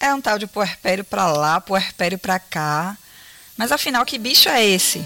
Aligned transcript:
É 0.00 0.14
um 0.14 0.20
tal 0.20 0.38
de 0.38 0.46
puerpério 0.46 1.02
pra 1.02 1.26
lá, 1.26 1.60
puerpério 1.60 2.18
pra 2.18 2.38
cá. 2.38 2.96
Mas 3.56 3.72
afinal, 3.72 4.06
que 4.06 4.16
bicho 4.16 4.48
é 4.48 4.64
esse? 4.64 5.04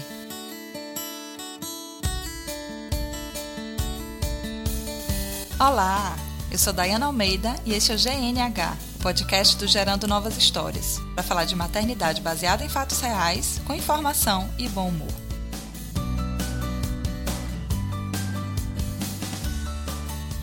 Olá, 5.59 6.15
eu 6.51 6.59
sou 6.59 6.71
Dayana 6.71 7.07
Almeida 7.07 7.55
e 7.65 7.73
este 7.73 7.91
é 7.91 7.95
o 7.95 7.97
GNH, 7.97 8.77
podcast 9.01 9.57
do 9.57 9.65
Gerando 9.65 10.07
Novas 10.07 10.37
Histórias, 10.37 10.99
para 11.15 11.23
falar 11.23 11.45
de 11.45 11.55
maternidade 11.55 12.21
baseada 12.21 12.63
em 12.63 12.69
fatos 12.69 12.99
reais, 12.99 13.61
com 13.65 13.73
informação 13.73 14.53
e 14.59 14.67
bom 14.69 14.89
humor. 14.89 15.07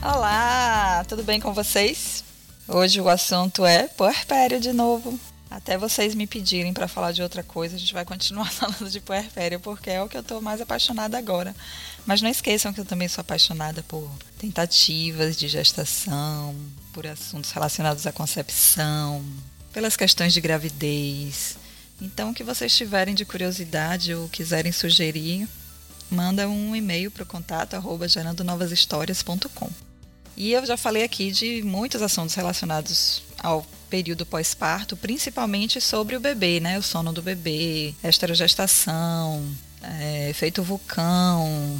Olá, 0.02 1.04
tudo 1.06 1.22
bem 1.22 1.38
com 1.38 1.52
vocês? 1.52 2.24
Hoje 2.72 3.00
o 3.00 3.08
assunto 3.08 3.66
é 3.66 3.88
puerpério 3.88 4.60
de 4.60 4.72
novo. 4.72 5.18
Até 5.50 5.76
vocês 5.76 6.14
me 6.14 6.24
pedirem 6.24 6.72
para 6.72 6.86
falar 6.86 7.10
de 7.10 7.20
outra 7.20 7.42
coisa, 7.42 7.74
a 7.74 7.78
gente 7.78 7.92
vai 7.92 8.04
continuar 8.04 8.48
falando 8.54 8.88
de 8.88 9.00
puerpério, 9.00 9.58
porque 9.58 9.90
é 9.90 10.00
o 10.00 10.08
que 10.08 10.16
eu 10.16 10.20
estou 10.20 10.40
mais 10.40 10.60
apaixonada 10.60 11.18
agora. 11.18 11.52
Mas 12.06 12.22
não 12.22 12.30
esqueçam 12.30 12.72
que 12.72 12.78
eu 12.78 12.84
também 12.84 13.08
sou 13.08 13.22
apaixonada 13.22 13.82
por 13.82 14.08
tentativas 14.38 15.36
de 15.36 15.48
gestação, 15.48 16.54
por 16.92 17.08
assuntos 17.08 17.50
relacionados 17.50 18.06
à 18.06 18.12
concepção, 18.12 19.24
pelas 19.72 19.96
questões 19.96 20.32
de 20.32 20.40
gravidez. 20.40 21.56
Então, 22.00 22.30
o 22.30 22.34
que 22.34 22.44
vocês 22.44 22.76
tiverem 22.76 23.16
de 23.16 23.24
curiosidade 23.24 24.14
ou 24.14 24.28
quiserem 24.28 24.70
sugerir, 24.70 25.48
manda 26.08 26.48
um 26.48 26.76
e-mail 26.76 27.10
para 27.10 27.24
o 27.24 27.26
contato 27.26 27.74
arroba 27.74 28.06
gerandonovashistórias.com. 28.06 29.89
E 30.40 30.54
eu 30.54 30.64
já 30.64 30.74
falei 30.74 31.02
aqui 31.02 31.30
de 31.30 31.62
muitos 31.62 32.00
assuntos 32.00 32.34
relacionados 32.34 33.22
ao 33.42 33.62
período 33.90 34.24
pós-parto, 34.24 34.96
principalmente 34.96 35.82
sobre 35.82 36.16
o 36.16 36.20
bebê, 36.20 36.58
né? 36.60 36.78
O 36.78 36.82
sono 36.82 37.12
do 37.12 37.20
bebê, 37.20 37.94
esterogestação, 38.02 39.46
é, 39.82 40.30
efeito 40.30 40.62
vulcão, 40.62 41.78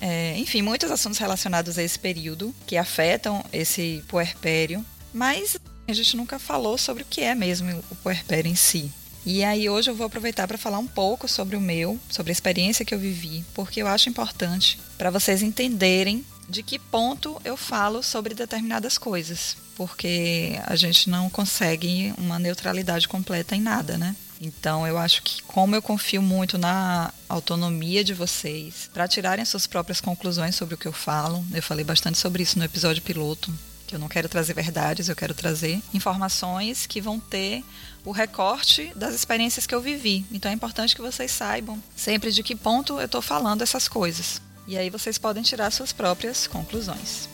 é, 0.00 0.38
enfim, 0.38 0.62
muitos 0.62 0.92
assuntos 0.92 1.18
relacionados 1.18 1.76
a 1.76 1.82
esse 1.82 1.98
período 1.98 2.54
que 2.68 2.76
afetam 2.76 3.44
esse 3.52 4.00
puerpério, 4.06 4.86
mas 5.12 5.58
a 5.88 5.92
gente 5.92 6.16
nunca 6.16 6.38
falou 6.38 6.78
sobre 6.78 7.02
o 7.02 7.06
que 7.06 7.22
é 7.22 7.34
mesmo 7.34 7.82
o 7.90 7.96
puerpério 7.96 8.48
em 8.48 8.54
si. 8.54 8.92
E 9.26 9.42
aí 9.42 9.68
hoje 9.68 9.90
eu 9.90 9.96
vou 9.96 10.06
aproveitar 10.06 10.46
para 10.46 10.56
falar 10.56 10.78
um 10.78 10.86
pouco 10.86 11.26
sobre 11.26 11.56
o 11.56 11.60
meu, 11.60 11.98
sobre 12.08 12.30
a 12.30 12.32
experiência 12.32 12.84
que 12.84 12.94
eu 12.94 12.98
vivi, 13.00 13.44
porque 13.54 13.82
eu 13.82 13.88
acho 13.88 14.08
importante 14.08 14.78
para 14.96 15.10
vocês 15.10 15.42
entenderem 15.42 16.24
de 16.48 16.62
que 16.62 16.78
ponto 16.78 17.40
eu 17.44 17.56
falo 17.56 18.02
sobre 18.02 18.34
determinadas 18.34 18.96
coisas, 18.96 19.56
porque 19.76 20.58
a 20.64 20.74
gente 20.74 21.10
não 21.10 21.28
consegue 21.28 22.12
uma 22.16 22.38
neutralidade 22.38 23.06
completa 23.06 23.54
em 23.54 23.60
nada, 23.60 23.98
né? 23.98 24.16
Então 24.40 24.86
eu 24.86 24.96
acho 24.96 25.22
que 25.22 25.42
como 25.42 25.74
eu 25.74 25.82
confio 25.82 26.22
muito 26.22 26.56
na 26.56 27.12
autonomia 27.28 28.04
de 28.04 28.14
vocês 28.14 28.88
para 28.94 29.08
tirarem 29.08 29.44
suas 29.44 29.66
próprias 29.66 30.00
conclusões 30.00 30.54
sobre 30.54 30.74
o 30.74 30.78
que 30.78 30.86
eu 30.86 30.92
falo, 30.92 31.44
eu 31.52 31.62
falei 31.62 31.84
bastante 31.84 32.18
sobre 32.18 32.42
isso 32.42 32.58
no 32.58 32.64
episódio 32.64 33.02
piloto, 33.02 33.52
que 33.86 33.94
eu 33.94 33.98
não 33.98 34.08
quero 34.08 34.28
trazer 34.28 34.54
verdades, 34.54 35.08
eu 35.08 35.16
quero 35.16 35.34
trazer 35.34 35.82
informações 35.92 36.86
que 36.86 37.00
vão 37.00 37.18
ter 37.18 37.64
o 38.04 38.12
recorte 38.12 38.92
das 38.94 39.14
experiências 39.14 39.66
que 39.66 39.74
eu 39.74 39.80
vivi. 39.80 40.24
Então 40.30 40.50
é 40.50 40.54
importante 40.54 40.94
que 40.94 41.02
vocês 41.02 41.30
saibam 41.32 41.82
sempre 41.96 42.30
de 42.30 42.42
que 42.42 42.54
ponto 42.54 43.00
eu 43.00 43.06
estou 43.06 43.22
falando 43.22 43.62
essas 43.62 43.88
coisas. 43.88 44.40
E 44.68 44.76
aí 44.76 44.90
vocês 44.90 45.16
podem 45.16 45.42
tirar 45.42 45.70
suas 45.70 45.94
próprias 45.94 46.46
conclusões. 46.46 47.26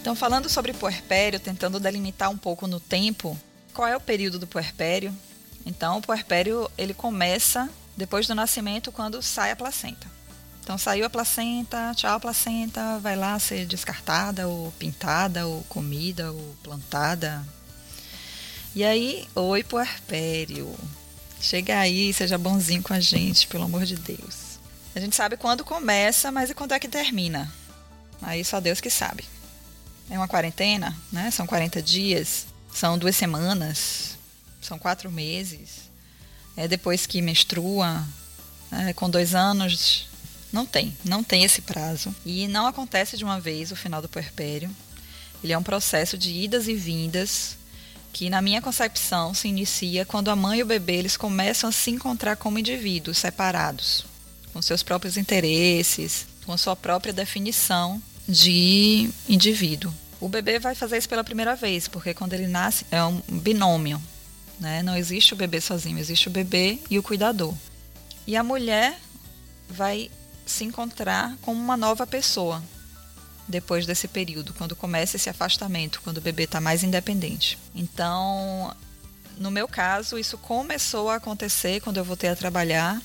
Então, 0.00 0.14
falando 0.14 0.48
sobre 0.48 0.72
puerpério, 0.72 1.40
tentando 1.40 1.80
delimitar 1.80 2.30
um 2.30 2.38
pouco 2.38 2.68
no 2.68 2.78
tempo, 2.78 3.36
qual 3.74 3.88
é 3.88 3.96
o 3.96 4.00
período 4.00 4.38
do 4.38 4.46
puerpério? 4.46 5.12
Então, 5.66 5.98
o 5.98 6.00
puerpério 6.00 6.70
ele 6.78 6.94
começa 6.94 7.68
depois 7.96 8.28
do 8.28 8.34
nascimento, 8.34 8.92
quando 8.92 9.20
sai 9.20 9.50
a 9.50 9.56
placenta. 9.56 10.06
Então, 10.62 10.78
saiu 10.78 11.04
a 11.04 11.10
placenta, 11.10 11.92
tchau 11.96 12.14
a 12.14 12.20
placenta, 12.20 13.00
vai 13.00 13.16
lá 13.16 13.36
ser 13.40 13.66
descartada, 13.66 14.46
ou 14.46 14.70
pintada, 14.78 15.48
ou 15.48 15.64
comida, 15.64 16.30
ou 16.30 16.56
plantada. 16.62 17.44
E 18.72 18.84
aí, 18.84 19.26
oi 19.34 19.64
puerpério. 19.64 20.72
Chega 21.40 21.78
aí, 21.78 22.12
seja 22.12 22.36
bonzinho 22.36 22.82
com 22.82 22.92
a 22.92 23.00
gente, 23.00 23.46
pelo 23.46 23.64
amor 23.64 23.86
de 23.86 23.96
Deus. 23.96 24.58
A 24.94 25.00
gente 25.00 25.16
sabe 25.16 25.38
quando 25.38 25.64
começa, 25.64 26.30
mas 26.30 26.50
e 26.50 26.54
quando 26.54 26.72
é 26.72 26.78
que 26.78 26.88
termina? 26.88 27.50
Aí 28.20 28.44
só 28.44 28.60
Deus 28.60 28.80
que 28.80 28.90
sabe. 28.90 29.24
É 30.10 30.18
uma 30.18 30.28
quarentena, 30.28 30.94
né? 31.10 31.30
São 31.30 31.46
40 31.46 31.80
dias, 31.80 32.46
são 32.72 32.98
duas 32.98 33.16
semanas, 33.16 34.18
são 34.60 34.78
quatro 34.78 35.10
meses. 35.10 35.90
É 36.56 36.68
depois 36.68 37.06
que 37.06 37.22
menstrua, 37.22 38.04
é, 38.70 38.92
com 38.92 39.08
dois 39.08 39.34
anos. 39.34 40.08
Não 40.52 40.66
tem, 40.66 40.94
não 41.04 41.22
tem 41.24 41.44
esse 41.44 41.62
prazo. 41.62 42.14
E 42.26 42.48
não 42.48 42.66
acontece 42.66 43.16
de 43.16 43.24
uma 43.24 43.40
vez 43.40 43.70
o 43.70 43.76
final 43.76 44.02
do 44.02 44.08
puerpério. 44.08 44.70
Ele 45.42 45.52
é 45.52 45.58
um 45.58 45.62
processo 45.62 46.18
de 46.18 46.30
idas 46.32 46.68
e 46.68 46.74
vindas 46.74 47.56
que 48.12 48.30
na 48.30 48.42
minha 48.42 48.60
concepção 48.60 49.32
se 49.34 49.48
inicia 49.48 50.04
quando 50.04 50.30
a 50.30 50.36
mãe 50.36 50.58
e 50.58 50.62
o 50.62 50.66
bebê 50.66 50.96
eles 50.96 51.16
começam 51.16 51.68
a 51.68 51.72
se 51.72 51.90
encontrar 51.90 52.36
como 52.36 52.58
indivíduos 52.58 53.18
separados, 53.18 54.04
com 54.52 54.60
seus 54.60 54.82
próprios 54.82 55.16
interesses, 55.16 56.26
com 56.44 56.56
sua 56.56 56.74
própria 56.74 57.12
definição 57.12 58.02
de 58.28 59.10
indivíduo. 59.28 59.92
O 60.20 60.28
bebê 60.28 60.58
vai 60.58 60.74
fazer 60.74 60.98
isso 60.98 61.08
pela 61.08 61.24
primeira 61.24 61.56
vez, 61.56 61.88
porque 61.88 62.12
quando 62.12 62.34
ele 62.34 62.46
nasce 62.46 62.84
é 62.90 63.02
um 63.02 63.20
binômio, 63.28 64.00
né? 64.58 64.82
Não 64.82 64.96
existe 64.96 65.32
o 65.32 65.36
bebê 65.36 65.60
sozinho, 65.60 65.98
existe 65.98 66.28
o 66.28 66.30
bebê 66.30 66.78
e 66.90 66.98
o 66.98 67.02
cuidador. 67.02 67.54
E 68.26 68.36
a 68.36 68.44
mulher 68.44 68.98
vai 69.68 70.10
se 70.44 70.64
encontrar 70.64 71.36
como 71.40 71.58
uma 71.58 71.76
nova 71.76 72.06
pessoa, 72.06 72.62
depois 73.50 73.84
desse 73.84 74.08
período, 74.08 74.54
quando 74.54 74.76
começa 74.76 75.16
esse 75.16 75.28
afastamento, 75.28 76.00
quando 76.02 76.18
o 76.18 76.22
bebê 76.22 76.44
está 76.44 76.60
mais 76.60 76.82
independente. 76.82 77.58
Então, 77.74 78.74
no 79.36 79.50
meu 79.50 79.68
caso, 79.68 80.18
isso 80.18 80.38
começou 80.38 81.10
a 81.10 81.16
acontecer 81.16 81.80
quando 81.80 81.96
eu 81.96 82.04
voltei 82.04 82.30
a 82.30 82.36
trabalhar 82.36 83.00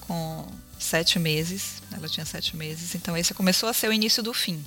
com 0.00 0.46
sete 0.78 1.18
meses. 1.18 1.82
Ela 1.92 2.08
tinha 2.08 2.24
sete 2.24 2.56
meses, 2.56 2.94
então 2.94 3.16
esse 3.16 3.34
começou 3.34 3.68
a 3.68 3.72
ser 3.72 3.88
o 3.88 3.92
início 3.92 4.22
do 4.22 4.32
fim. 4.32 4.64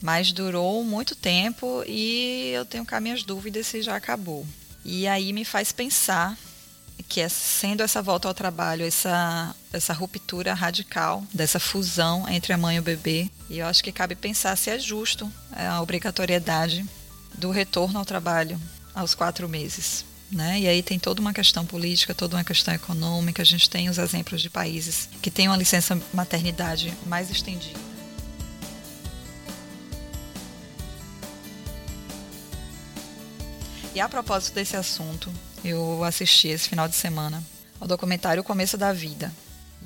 Mas 0.00 0.32
durou 0.32 0.82
muito 0.84 1.14
tempo 1.14 1.82
e 1.86 2.52
eu 2.54 2.64
tenho 2.64 2.86
cá 2.86 3.00
minhas 3.00 3.22
dúvidas 3.22 3.66
se 3.66 3.82
já 3.82 3.96
acabou. 3.96 4.46
E 4.84 5.06
aí 5.06 5.32
me 5.32 5.44
faz 5.44 5.72
pensar 5.72 6.38
que 7.02 7.20
é 7.20 7.28
sendo 7.28 7.82
essa 7.82 8.02
volta 8.02 8.28
ao 8.28 8.34
trabalho, 8.34 8.84
essa, 8.84 9.54
essa 9.72 9.92
ruptura 9.92 10.54
radical, 10.54 11.24
dessa 11.32 11.60
fusão 11.60 12.28
entre 12.28 12.52
a 12.52 12.58
mãe 12.58 12.76
e 12.76 12.80
o 12.80 12.82
bebê. 12.82 13.30
E 13.48 13.58
eu 13.58 13.66
acho 13.66 13.82
que 13.82 13.92
cabe 13.92 14.14
pensar 14.14 14.56
se 14.56 14.70
é 14.70 14.78
justo 14.78 15.30
é, 15.54 15.66
a 15.66 15.80
obrigatoriedade 15.80 16.84
do 17.34 17.50
retorno 17.50 17.98
ao 17.98 18.04
trabalho 18.04 18.60
aos 18.94 19.14
quatro 19.14 19.48
meses. 19.48 20.04
Né? 20.30 20.60
E 20.60 20.68
aí 20.68 20.82
tem 20.82 20.98
toda 20.98 21.20
uma 21.20 21.32
questão 21.32 21.66
política, 21.66 22.14
toda 22.14 22.36
uma 22.36 22.44
questão 22.44 22.72
econômica. 22.72 23.42
A 23.42 23.44
gente 23.44 23.68
tem 23.68 23.88
os 23.88 23.98
exemplos 23.98 24.40
de 24.40 24.48
países 24.48 25.08
que 25.20 25.30
têm 25.30 25.48
uma 25.48 25.56
licença 25.56 26.00
maternidade 26.12 26.92
mais 27.06 27.30
estendida. 27.30 27.90
E 33.92 33.98
a 33.98 34.08
propósito 34.08 34.54
desse 34.54 34.76
assunto, 34.76 35.32
eu 35.64 36.02
assisti 36.04 36.48
esse 36.48 36.68
final 36.68 36.88
de 36.88 36.96
semana 36.96 37.42
ao 37.80 37.88
documentário 37.88 38.40
O 38.40 38.44
Começo 38.44 38.76
da 38.76 38.92
Vida. 38.92 39.32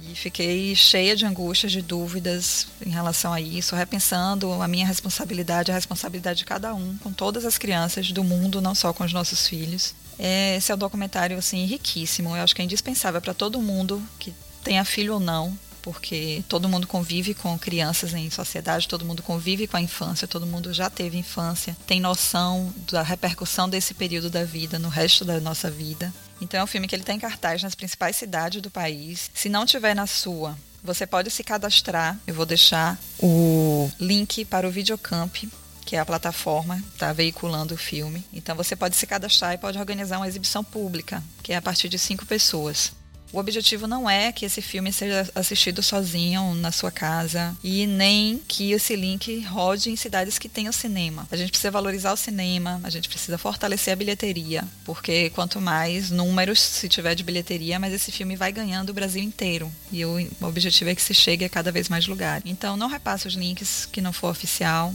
E 0.02 0.14
fiquei 0.14 0.74
cheia 0.74 1.14
de 1.14 1.24
angústias, 1.24 1.70
de 1.70 1.80
dúvidas 1.80 2.66
em 2.84 2.90
relação 2.90 3.32
a 3.32 3.40
isso, 3.40 3.76
repensando 3.76 4.52
a 4.60 4.66
minha 4.66 4.86
responsabilidade, 4.86 5.70
a 5.70 5.74
responsabilidade 5.74 6.40
de 6.40 6.44
cada 6.44 6.74
um, 6.74 6.96
com 6.98 7.12
todas 7.12 7.44
as 7.44 7.56
crianças 7.56 8.10
do 8.10 8.24
mundo, 8.24 8.60
não 8.60 8.74
só 8.74 8.92
com 8.92 9.04
os 9.04 9.12
nossos 9.12 9.46
filhos. 9.46 9.94
Esse 10.18 10.72
é 10.72 10.74
um 10.74 10.78
documentário 10.78 11.38
assim 11.38 11.64
riquíssimo, 11.64 12.36
eu 12.36 12.42
acho 12.42 12.54
que 12.54 12.60
é 12.60 12.64
indispensável 12.64 13.20
para 13.20 13.32
todo 13.32 13.62
mundo 13.62 14.02
que 14.18 14.34
tenha 14.64 14.84
filho 14.84 15.14
ou 15.14 15.20
não, 15.20 15.56
porque 15.84 16.42
todo 16.48 16.66
mundo 16.66 16.86
convive 16.86 17.34
com 17.34 17.58
crianças 17.58 18.14
em 18.14 18.30
sociedade, 18.30 18.88
todo 18.88 19.04
mundo 19.04 19.22
convive 19.22 19.66
com 19.66 19.76
a 19.76 19.80
infância, 19.82 20.26
todo 20.26 20.46
mundo 20.46 20.72
já 20.72 20.88
teve 20.88 21.18
infância, 21.18 21.76
tem 21.86 22.00
noção 22.00 22.72
da 22.90 23.02
repercussão 23.02 23.68
desse 23.68 23.92
período 23.92 24.30
da 24.30 24.44
vida 24.44 24.78
no 24.78 24.88
resto 24.88 25.26
da 25.26 25.38
nossa 25.40 25.70
vida. 25.70 26.10
Então 26.40 26.58
é 26.58 26.64
um 26.64 26.66
filme 26.66 26.88
que 26.88 26.96
ele 26.96 27.04
tem 27.04 27.18
cartaz 27.18 27.62
nas 27.62 27.74
principais 27.74 28.16
cidades 28.16 28.62
do 28.62 28.70
país. 28.70 29.30
Se 29.34 29.50
não 29.50 29.66
tiver 29.66 29.94
na 29.94 30.06
sua, 30.06 30.56
você 30.82 31.06
pode 31.06 31.30
se 31.30 31.44
cadastrar. 31.44 32.18
Eu 32.26 32.34
vou 32.34 32.46
deixar 32.46 32.98
o 33.18 33.90
link 34.00 34.42
para 34.46 34.66
o 34.66 34.70
Videocamp 34.70 35.36
que 35.84 35.96
é 35.96 35.98
a 35.98 36.06
plataforma 36.06 36.82
está 36.94 37.12
veiculando 37.12 37.74
o 37.74 37.76
filme. 37.76 38.24
Então 38.32 38.56
você 38.56 38.74
pode 38.74 38.96
se 38.96 39.06
cadastrar 39.06 39.52
e 39.52 39.58
pode 39.58 39.78
organizar 39.78 40.16
uma 40.16 40.26
exibição 40.26 40.64
pública, 40.64 41.22
que 41.42 41.52
é 41.52 41.56
a 41.56 41.62
partir 41.62 41.90
de 41.90 41.98
cinco 41.98 42.24
pessoas. 42.24 42.92
O 43.34 43.38
objetivo 43.40 43.88
não 43.88 44.08
é 44.08 44.30
que 44.30 44.44
esse 44.44 44.62
filme 44.62 44.92
seja 44.92 45.28
assistido 45.34 45.82
sozinho 45.82 46.54
na 46.54 46.70
sua 46.70 46.92
casa 46.92 47.52
e 47.64 47.84
nem 47.84 48.40
que 48.46 48.70
esse 48.70 48.94
link 48.94 49.40
rode 49.40 49.90
em 49.90 49.96
cidades 49.96 50.38
que 50.38 50.48
tenham 50.48 50.72
cinema. 50.72 51.26
A 51.32 51.36
gente 51.36 51.50
precisa 51.50 51.72
valorizar 51.72 52.12
o 52.12 52.16
cinema, 52.16 52.80
a 52.84 52.90
gente 52.90 53.08
precisa 53.08 53.36
fortalecer 53.36 53.92
a 53.92 53.96
bilheteria, 53.96 54.62
porque 54.84 55.30
quanto 55.30 55.60
mais 55.60 56.12
números 56.12 56.60
se 56.60 56.88
tiver 56.88 57.16
de 57.16 57.24
bilheteria, 57.24 57.76
mais 57.80 57.92
esse 57.92 58.12
filme 58.12 58.36
vai 58.36 58.52
ganhando 58.52 58.90
o 58.90 58.94
Brasil 58.94 59.24
inteiro. 59.24 59.68
E 59.90 60.04
o 60.04 60.30
objetivo 60.40 60.90
é 60.90 60.94
que 60.94 61.02
se 61.02 61.12
chegue 61.12 61.44
a 61.44 61.48
cada 61.48 61.72
vez 61.72 61.88
mais 61.88 62.06
lugares. 62.06 62.44
Então 62.46 62.76
não 62.76 62.86
repasse 62.86 63.26
os 63.26 63.34
links 63.34 63.84
que 63.84 64.00
não 64.00 64.12
for 64.12 64.30
oficial. 64.30 64.94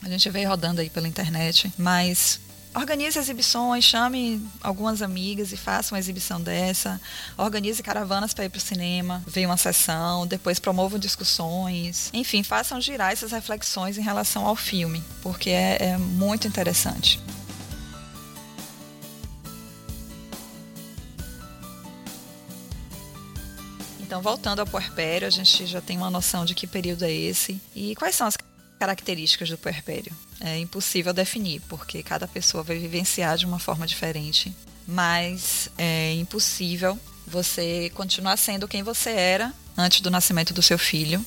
A 0.00 0.08
gente 0.08 0.30
veio 0.30 0.48
rodando 0.48 0.80
aí 0.80 0.88
pela 0.88 1.08
internet, 1.08 1.72
mas 1.76 2.38
organize 2.76 3.18
exibições, 3.18 3.84
chame 3.84 4.40
algumas 4.60 5.00
amigas 5.00 5.50
e 5.50 5.56
faça 5.56 5.94
uma 5.94 5.98
exibição 5.98 6.40
dessa. 6.40 7.00
Organize 7.36 7.82
caravanas 7.82 8.34
para 8.34 8.44
ir 8.44 8.50
para 8.50 8.58
o 8.58 8.60
cinema, 8.60 9.24
veja 9.26 9.46
uma 9.48 9.56
sessão, 9.56 10.26
depois 10.26 10.58
promovam 10.60 10.98
discussões. 10.98 12.10
Enfim, 12.12 12.42
façam 12.42 12.80
girar 12.80 13.12
essas 13.12 13.32
reflexões 13.32 13.96
em 13.96 14.02
relação 14.02 14.46
ao 14.46 14.54
filme, 14.54 15.02
porque 15.22 15.50
é, 15.50 15.78
é 15.80 15.96
muito 15.96 16.46
interessante. 16.46 17.18
Então, 24.00 24.22
voltando 24.22 24.60
ao 24.60 24.66
puerpério, 24.66 25.26
a 25.26 25.30
gente 25.30 25.66
já 25.66 25.80
tem 25.80 25.96
uma 25.96 26.10
noção 26.10 26.44
de 26.44 26.54
que 26.54 26.66
período 26.66 27.04
é 27.04 27.10
esse 27.10 27.60
e 27.74 27.96
quais 27.96 28.14
são 28.14 28.26
as 28.26 28.36
características 28.78 29.48
do 29.48 29.58
puerpério. 29.58 30.12
É 30.40 30.58
impossível 30.58 31.12
definir, 31.12 31.60
porque 31.68 32.02
cada 32.02 32.28
pessoa 32.28 32.62
vai 32.62 32.78
vivenciar 32.78 33.36
de 33.36 33.46
uma 33.46 33.58
forma 33.58 33.86
diferente. 33.86 34.54
Mas 34.86 35.68
é 35.76 36.12
impossível 36.14 36.98
você 37.26 37.90
continuar 37.94 38.36
sendo 38.36 38.68
quem 38.68 38.82
você 38.82 39.10
era 39.10 39.52
antes 39.76 40.00
do 40.00 40.10
nascimento 40.10 40.54
do 40.54 40.62
seu 40.62 40.78
filho, 40.78 41.24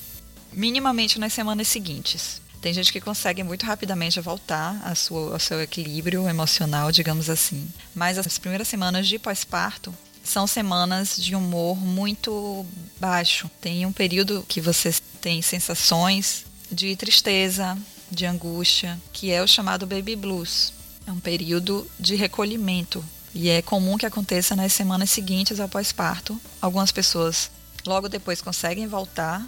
minimamente 0.52 1.18
nas 1.18 1.32
semanas 1.32 1.68
seguintes. 1.68 2.40
Tem 2.60 2.74
gente 2.74 2.92
que 2.92 3.00
consegue 3.00 3.42
muito 3.42 3.64
rapidamente 3.64 4.20
voltar 4.20 4.80
a 4.84 4.94
sua, 4.94 5.32
ao 5.32 5.38
seu 5.38 5.60
equilíbrio 5.62 6.28
emocional, 6.28 6.92
digamos 6.92 7.30
assim. 7.30 7.68
Mas 7.94 8.18
as 8.18 8.38
primeiras 8.38 8.68
semanas 8.68 9.08
de 9.08 9.18
pós-parto 9.18 9.94
são 10.22 10.46
semanas 10.46 11.16
de 11.16 11.34
humor 11.34 11.76
muito 11.76 12.66
baixo. 13.00 13.50
Tem 13.60 13.86
um 13.86 13.92
período 13.92 14.44
que 14.46 14.60
você 14.60 14.94
tem 15.20 15.40
sensações 15.40 16.44
de 16.70 16.94
tristeza, 16.96 17.76
de 18.10 18.26
angústia, 18.26 19.00
que 19.12 19.30
é 19.30 19.42
o 19.42 19.46
chamado 19.46 19.86
baby 19.86 20.16
blues. 20.16 20.72
É 21.06 21.12
um 21.12 21.20
período 21.20 21.90
de 21.98 22.14
recolhimento 22.14 23.04
e 23.34 23.48
é 23.48 23.62
comum 23.62 23.96
que 23.96 24.06
aconteça 24.06 24.56
nas 24.56 24.72
semanas 24.72 25.10
seguintes 25.10 25.60
ao 25.60 25.68
pós-parto. 25.68 26.40
Algumas 26.60 26.92
pessoas 26.92 27.50
logo 27.86 28.08
depois 28.08 28.42
conseguem 28.42 28.86
voltar 28.86 29.46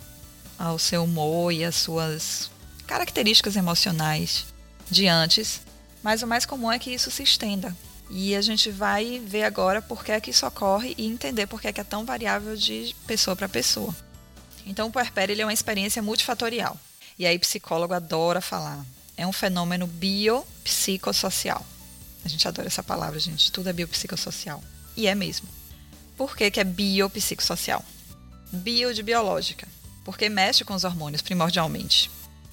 ao 0.58 0.78
seu 0.78 1.04
humor 1.04 1.52
e 1.52 1.64
às 1.64 1.76
suas 1.76 2.50
características 2.86 3.56
emocionais 3.56 4.46
de 4.90 5.08
antes, 5.08 5.60
mas 6.02 6.22
o 6.22 6.26
mais 6.26 6.44
comum 6.44 6.70
é 6.70 6.78
que 6.78 6.92
isso 6.92 7.10
se 7.10 7.22
estenda. 7.22 7.76
E 8.10 8.36
a 8.36 8.42
gente 8.42 8.70
vai 8.70 9.20
ver 9.24 9.44
agora 9.44 9.80
por 9.80 10.04
que 10.04 10.12
é 10.12 10.20
que 10.20 10.30
isso 10.30 10.46
ocorre 10.46 10.94
e 10.98 11.06
entender 11.06 11.46
por 11.46 11.60
que 11.60 11.68
é 11.68 11.72
que 11.72 11.80
é 11.80 11.84
tão 11.84 12.04
variável 12.04 12.54
de 12.56 12.94
pessoa 13.06 13.34
para 13.34 13.48
pessoa. 13.48 13.94
Então, 14.66 14.88
o 14.88 14.92
puerpério 14.92 15.40
é 15.40 15.44
uma 15.44 15.52
experiência 15.52 16.02
multifatorial. 16.02 16.78
E 17.22 17.26
aí 17.26 17.38
psicólogo 17.38 17.94
adora 17.94 18.40
falar. 18.40 18.84
É 19.16 19.24
um 19.24 19.30
fenômeno 19.30 19.86
biopsicossocial. 19.86 21.64
A 22.24 22.28
gente 22.28 22.48
adora 22.48 22.66
essa 22.66 22.82
palavra, 22.82 23.20
gente. 23.20 23.52
Tudo 23.52 23.68
é 23.68 23.72
biopsicossocial. 23.72 24.60
E 24.96 25.06
é 25.06 25.14
mesmo. 25.14 25.46
Por 26.16 26.36
que, 26.36 26.50
que 26.50 26.58
é 26.58 26.64
biopsicossocial? 26.64 27.84
Bio 28.50 28.92
de 28.92 29.04
biológica. 29.04 29.68
Porque 30.04 30.28
mexe 30.28 30.64
com 30.64 30.74
os 30.74 30.82
hormônios, 30.82 31.22
primordialmente. 31.22 32.10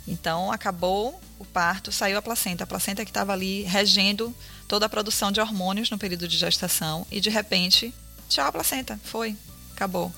Então, 0.07 0.51
acabou 0.51 1.19
o 1.39 1.45
parto, 1.45 1.91
saiu 1.91 2.19
a 2.19 2.21
placenta. 2.21 2.63
A 2.63 2.67
placenta 2.67 3.03
que 3.03 3.09
estava 3.09 3.33
ali 3.33 3.63
regendo 3.63 4.31
toda 4.67 4.85
a 4.85 4.89
produção 4.89 5.31
de 5.31 5.41
hormônios 5.41 5.89
no 5.89 5.97
período 5.97 6.27
de 6.27 6.37
gestação. 6.37 7.07
E, 7.09 7.19
de 7.19 7.31
repente, 7.31 7.91
tchau, 8.29 8.45
a 8.45 8.51
placenta. 8.51 8.99
Foi. 9.03 9.35
Acabou. 9.73 10.13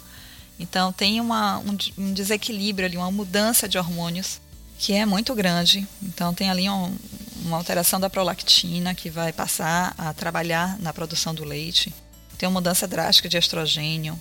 Então 0.61 0.93
tem 0.93 1.19
uma, 1.19 1.57
um, 1.57 1.75
um, 1.97 2.13
desequilíbrio 2.13 2.85
ali, 2.85 2.95
uma 2.95 3.09
mudança 3.09 3.67
de 3.67 3.79
hormônios 3.79 4.39
que 4.77 4.93
é 4.93 5.05
muito 5.05 5.33
grande. 5.33 5.87
Então 6.03 6.33
tem 6.33 6.49
ali 6.49 6.69
um, 6.69 6.95
uma 7.43 7.57
alteração 7.57 7.99
da 7.99 8.09
prolactina 8.09 8.93
que 8.93 9.09
vai 9.09 9.33
passar 9.33 9.95
a 9.97 10.13
trabalhar 10.13 10.77
na 10.79 10.93
produção 10.93 11.33
do 11.33 11.43
leite. 11.43 11.91
Tem 12.37 12.47
uma 12.47 12.59
mudança 12.59 12.87
drástica 12.87 13.27
de 13.27 13.37
estrogênio. 13.37 14.19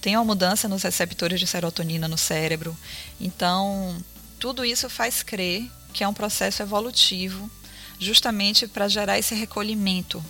Tem 0.00 0.16
uma 0.16 0.24
mudança 0.24 0.68
nos 0.68 0.84
receptores 0.84 1.40
de 1.40 1.46
serotonina 1.46 2.06
no 2.06 2.16
cérebro. 2.16 2.76
Então 3.20 3.96
tudo 4.38 4.64
isso 4.64 4.88
faz 4.88 5.22
crer 5.24 5.68
que 5.92 6.04
é 6.04 6.08
um 6.08 6.14
processo 6.14 6.62
evolutivo 6.62 7.50
justamente 7.98 8.68
para 8.68 8.86
gerar 8.86 9.18
esse 9.18 9.34
recolhimento 9.34 10.24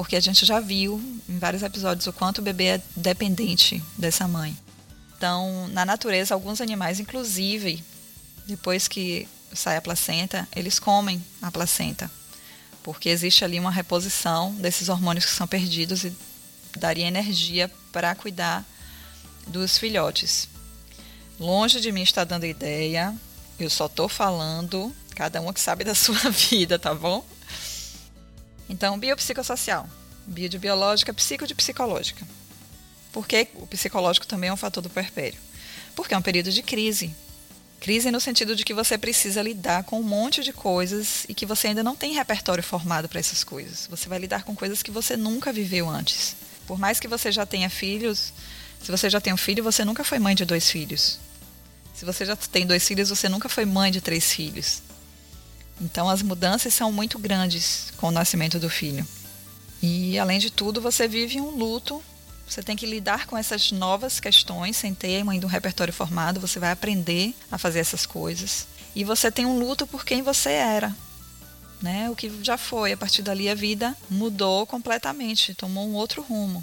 porque 0.00 0.16
a 0.16 0.20
gente 0.20 0.46
já 0.46 0.60
viu 0.60 0.98
em 1.28 1.38
vários 1.38 1.62
episódios 1.62 2.06
o 2.06 2.12
quanto 2.14 2.38
o 2.38 2.42
bebê 2.42 2.64
é 2.64 2.80
dependente 2.96 3.82
dessa 3.98 4.26
mãe. 4.26 4.56
Então, 5.20 5.68
na 5.68 5.84
natureza, 5.84 6.32
alguns 6.32 6.62
animais, 6.62 6.98
inclusive, 6.98 7.84
depois 8.46 8.88
que 8.88 9.28
sai 9.52 9.76
a 9.76 9.82
placenta, 9.82 10.48
eles 10.56 10.78
comem 10.78 11.22
a 11.42 11.50
placenta, 11.50 12.10
porque 12.82 13.10
existe 13.10 13.44
ali 13.44 13.60
uma 13.60 13.70
reposição 13.70 14.54
desses 14.54 14.88
hormônios 14.88 15.26
que 15.26 15.32
são 15.32 15.46
perdidos 15.46 16.04
e 16.04 16.16
daria 16.74 17.06
energia 17.06 17.70
para 17.92 18.14
cuidar 18.14 18.64
dos 19.46 19.76
filhotes. 19.76 20.48
Longe 21.38 21.82
de 21.82 21.92
mim 21.92 22.00
estar 22.00 22.24
dando 22.24 22.46
ideia, 22.46 23.14
eu 23.58 23.68
só 23.68 23.84
estou 23.84 24.08
falando, 24.08 24.90
cada 25.14 25.38
um 25.42 25.52
que 25.52 25.60
sabe 25.60 25.84
da 25.84 25.92
sua 25.94 26.30
vida, 26.30 26.78
tá 26.78 26.94
bom? 26.94 27.22
Então, 28.70 28.98
biopsicossocial, 28.98 29.86
bio 30.26 30.48
de 30.48 30.58
biológica, 30.58 31.12
psico 31.12 31.46
de 31.46 31.54
psicológica. 31.54 32.26
Por 33.12 33.26
que 33.26 33.48
o 33.54 33.66
psicológico 33.66 34.26
também 34.26 34.50
é 34.50 34.52
um 34.52 34.56
fator 34.56 34.82
do 34.82 34.90
puerpério? 34.90 35.38
Porque 35.94 36.14
é 36.14 36.18
um 36.18 36.22
período 36.22 36.50
de 36.52 36.62
crise. 36.62 37.14
Crise 37.80 38.10
no 38.10 38.20
sentido 38.20 38.54
de 38.54 38.62
que 38.62 38.74
você 38.74 38.98
precisa 38.98 39.42
lidar 39.42 39.84
com 39.84 39.98
um 39.98 40.02
monte 40.02 40.42
de 40.42 40.52
coisas 40.52 41.24
e 41.28 41.34
que 41.34 41.46
você 41.46 41.68
ainda 41.68 41.82
não 41.82 41.96
tem 41.96 42.12
repertório 42.12 42.62
formado 42.62 43.08
para 43.08 43.18
essas 43.18 43.42
coisas. 43.42 43.86
Você 43.90 44.08
vai 44.08 44.18
lidar 44.18 44.44
com 44.44 44.54
coisas 44.54 44.82
que 44.82 44.90
você 44.90 45.16
nunca 45.16 45.52
viveu 45.52 45.88
antes. 45.88 46.36
Por 46.66 46.78
mais 46.78 47.00
que 47.00 47.08
você 47.08 47.32
já 47.32 47.46
tenha 47.46 47.70
filhos, 47.70 48.32
se 48.82 48.90
você 48.90 49.08
já 49.08 49.20
tem 49.20 49.32
um 49.32 49.36
filho, 49.36 49.64
você 49.64 49.84
nunca 49.84 50.04
foi 50.04 50.18
mãe 50.18 50.34
de 50.34 50.44
dois 50.44 50.70
filhos. 50.70 51.18
Se 51.94 52.04
você 52.04 52.24
já 52.24 52.36
tem 52.36 52.66
dois 52.66 52.86
filhos, 52.86 53.08
você 53.08 53.28
nunca 53.28 53.48
foi 53.48 53.64
mãe 53.64 53.90
de 53.90 54.00
três 54.00 54.32
filhos. 54.32 54.82
Então 55.80 56.08
as 56.08 56.22
mudanças 56.22 56.74
são 56.74 56.92
muito 56.92 57.18
grandes 57.18 57.92
com 57.96 58.08
o 58.08 58.12
nascimento 58.12 58.58
do 58.58 58.68
filho. 58.68 59.06
E 59.82 60.18
além 60.18 60.38
de 60.38 60.50
tudo, 60.50 60.80
você 60.80 61.08
vive 61.08 61.40
um 61.40 61.50
luto 61.50 62.02
você 62.50 62.64
tem 62.64 62.74
que 62.74 62.84
lidar 62.84 63.26
com 63.26 63.38
essas 63.38 63.70
novas 63.70 64.18
questões 64.18 64.76
sem 64.76 64.92
ter 64.92 65.22
ainda 65.28 65.46
um 65.46 65.48
repertório 65.48 65.94
formado. 65.94 66.40
Você 66.40 66.58
vai 66.58 66.72
aprender 66.72 67.32
a 67.48 67.56
fazer 67.56 67.78
essas 67.78 68.04
coisas. 68.04 68.66
E 68.92 69.04
você 69.04 69.30
tem 69.30 69.46
um 69.46 69.56
luto 69.56 69.86
por 69.86 70.04
quem 70.04 70.20
você 70.20 70.50
era. 70.50 70.94
Né? 71.80 72.10
O 72.10 72.16
que 72.16 72.42
já 72.42 72.58
foi. 72.58 72.90
A 72.90 72.96
partir 72.96 73.22
dali 73.22 73.48
a 73.48 73.54
vida 73.54 73.96
mudou 74.10 74.66
completamente, 74.66 75.54
tomou 75.54 75.86
um 75.86 75.94
outro 75.94 76.22
rumo. 76.22 76.60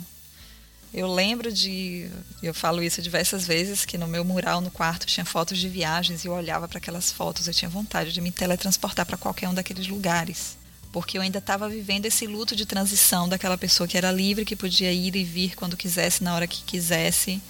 Eu 0.93 1.07
lembro 1.07 1.53
de, 1.53 2.11
eu 2.43 2.53
falo 2.53 2.83
isso 2.83 3.01
diversas 3.01 3.47
vezes, 3.47 3.85
que 3.85 3.97
no 3.97 4.07
meu 4.07 4.25
mural 4.25 4.59
no 4.59 4.71
quarto 4.71 5.05
tinha 5.05 5.25
fotos 5.25 5.57
de 5.57 5.69
viagens 5.69 6.25
e 6.25 6.27
eu 6.27 6.33
olhava 6.33 6.67
para 6.67 6.79
aquelas 6.79 7.11
fotos, 7.11 7.47
eu 7.47 7.53
tinha 7.53 7.69
vontade 7.69 8.11
de 8.11 8.19
me 8.19 8.31
teletransportar 8.31 9.05
para 9.05 9.17
qualquer 9.17 9.47
um 9.47 9.53
daqueles 9.53 9.87
lugares 9.87 10.56
porque 10.91 11.17
eu 11.17 11.21
ainda 11.21 11.39
estava 11.39 11.69
vivendo 11.69 12.05
esse 12.05 12.25
luto 12.25 12.55
de 12.55 12.65
transição 12.65 13.27
daquela 13.27 13.57
pessoa 13.57 13.87
que 13.87 13.97
era 13.97 14.11
livre, 14.11 14.45
que 14.45 14.55
podia 14.55 14.91
ir 14.91 15.15
e 15.15 15.23
vir 15.23 15.55
quando 15.55 15.77
quisesse, 15.77 16.23
na 16.23 16.33
hora 16.33 16.47
que 16.47 16.63
quisesse, 16.63 17.41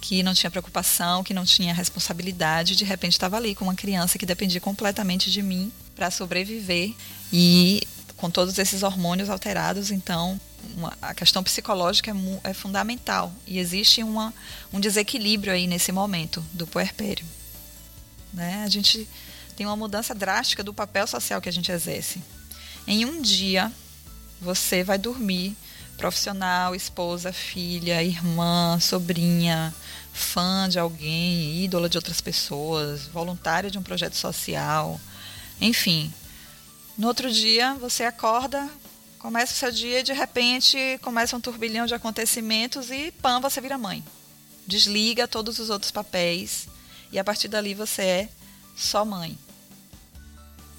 que 0.00 0.22
não 0.22 0.34
tinha 0.34 0.50
preocupação, 0.50 1.22
que 1.22 1.34
não 1.34 1.44
tinha 1.44 1.74
responsabilidade, 1.74 2.74
de 2.74 2.84
repente 2.84 3.12
estava 3.12 3.36
ali 3.36 3.54
com 3.54 3.64
uma 3.64 3.74
criança 3.74 4.18
que 4.18 4.26
dependia 4.26 4.60
completamente 4.60 5.30
de 5.30 5.42
mim 5.42 5.70
para 5.94 6.10
sobreviver 6.10 6.94
e 7.32 7.86
com 8.16 8.30
todos 8.30 8.58
esses 8.58 8.82
hormônios 8.82 9.30
alterados, 9.30 9.90
então 9.90 10.40
uma, 10.76 10.96
a 11.00 11.14
questão 11.14 11.42
psicológica 11.42 12.10
é, 12.10 12.50
é 12.50 12.54
fundamental 12.54 13.32
e 13.46 13.58
existe 13.58 14.02
uma, 14.02 14.32
um 14.72 14.80
desequilíbrio 14.80 15.52
aí 15.52 15.66
nesse 15.66 15.92
momento 15.92 16.44
do 16.52 16.66
puerpério. 16.66 17.24
Né? 18.32 18.62
A 18.64 18.68
gente 18.68 19.08
tem 19.56 19.66
uma 19.66 19.76
mudança 19.76 20.14
drástica 20.14 20.62
do 20.62 20.72
papel 20.72 21.06
social 21.06 21.40
que 21.40 21.48
a 21.48 21.52
gente 21.52 21.70
exerce. 21.70 22.22
Em 22.92 23.04
um 23.04 23.22
dia, 23.22 23.70
você 24.40 24.82
vai 24.82 24.98
dormir 24.98 25.56
profissional, 25.96 26.74
esposa, 26.74 27.32
filha, 27.32 28.02
irmã, 28.02 28.80
sobrinha, 28.80 29.72
fã 30.12 30.68
de 30.68 30.76
alguém, 30.76 31.62
ídola 31.62 31.88
de 31.88 31.96
outras 31.96 32.20
pessoas, 32.20 33.06
voluntária 33.06 33.70
de 33.70 33.78
um 33.78 33.82
projeto 33.84 34.14
social, 34.14 35.00
enfim. 35.60 36.12
No 36.98 37.06
outro 37.06 37.30
dia, 37.30 37.74
você 37.74 38.02
acorda 38.02 38.68
Começa 39.20 39.52
o 39.52 39.56
seu 39.56 39.70
dia 39.70 40.00
e 40.00 40.02
de 40.02 40.14
repente 40.14 40.98
começa 41.02 41.36
um 41.36 41.40
turbilhão 41.40 41.84
de 41.86 41.94
acontecimentos 41.94 42.90
e 42.90 43.12
pã, 43.12 43.38
você 43.38 43.60
vira 43.60 43.76
mãe. 43.76 44.02
Desliga 44.66 45.28
todos 45.28 45.58
os 45.58 45.68
outros 45.68 45.92
papéis 45.92 46.66
e 47.12 47.18
a 47.18 47.22
partir 47.22 47.46
dali 47.46 47.74
você 47.74 48.02
é 48.02 48.28
só 48.74 49.04
mãe. 49.04 49.38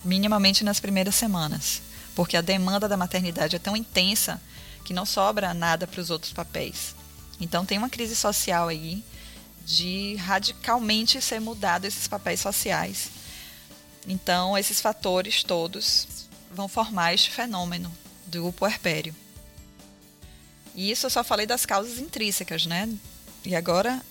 Minimamente 0.03 0.63
nas 0.63 0.79
primeiras 0.79 1.13
semanas, 1.13 1.83
porque 2.15 2.37
a 2.37 2.41
demanda 2.41 2.87
da 2.87 2.97
maternidade 2.97 3.55
é 3.55 3.59
tão 3.59 3.75
intensa 3.75 4.41
que 4.83 4.93
não 4.93 5.05
sobra 5.05 5.53
nada 5.53 5.87
para 5.87 6.01
os 6.01 6.09
outros 6.09 6.33
papéis. 6.33 6.95
Então 7.39 7.65
tem 7.65 7.77
uma 7.77 7.89
crise 7.89 8.15
social 8.15 8.67
aí 8.67 9.03
de 9.65 10.15
radicalmente 10.15 11.21
ser 11.21 11.39
mudado 11.39 11.85
esses 11.85 12.07
papéis 12.07 12.39
sociais. 12.39 13.09
Então 14.07 14.57
esses 14.57 14.81
fatores 14.81 15.43
todos 15.43 16.27
vão 16.51 16.67
formar 16.67 17.13
este 17.13 17.31
fenômeno 17.31 17.91
do 18.27 18.51
puerpério. 18.51 19.15
E 20.73 20.91
isso 20.91 21.05
eu 21.05 21.09
só 21.09 21.23
falei 21.23 21.45
das 21.45 21.65
causas 21.65 21.99
intrínsecas, 21.99 22.65
né? 22.65 22.89
E 23.43 23.55
agora 23.55 24.01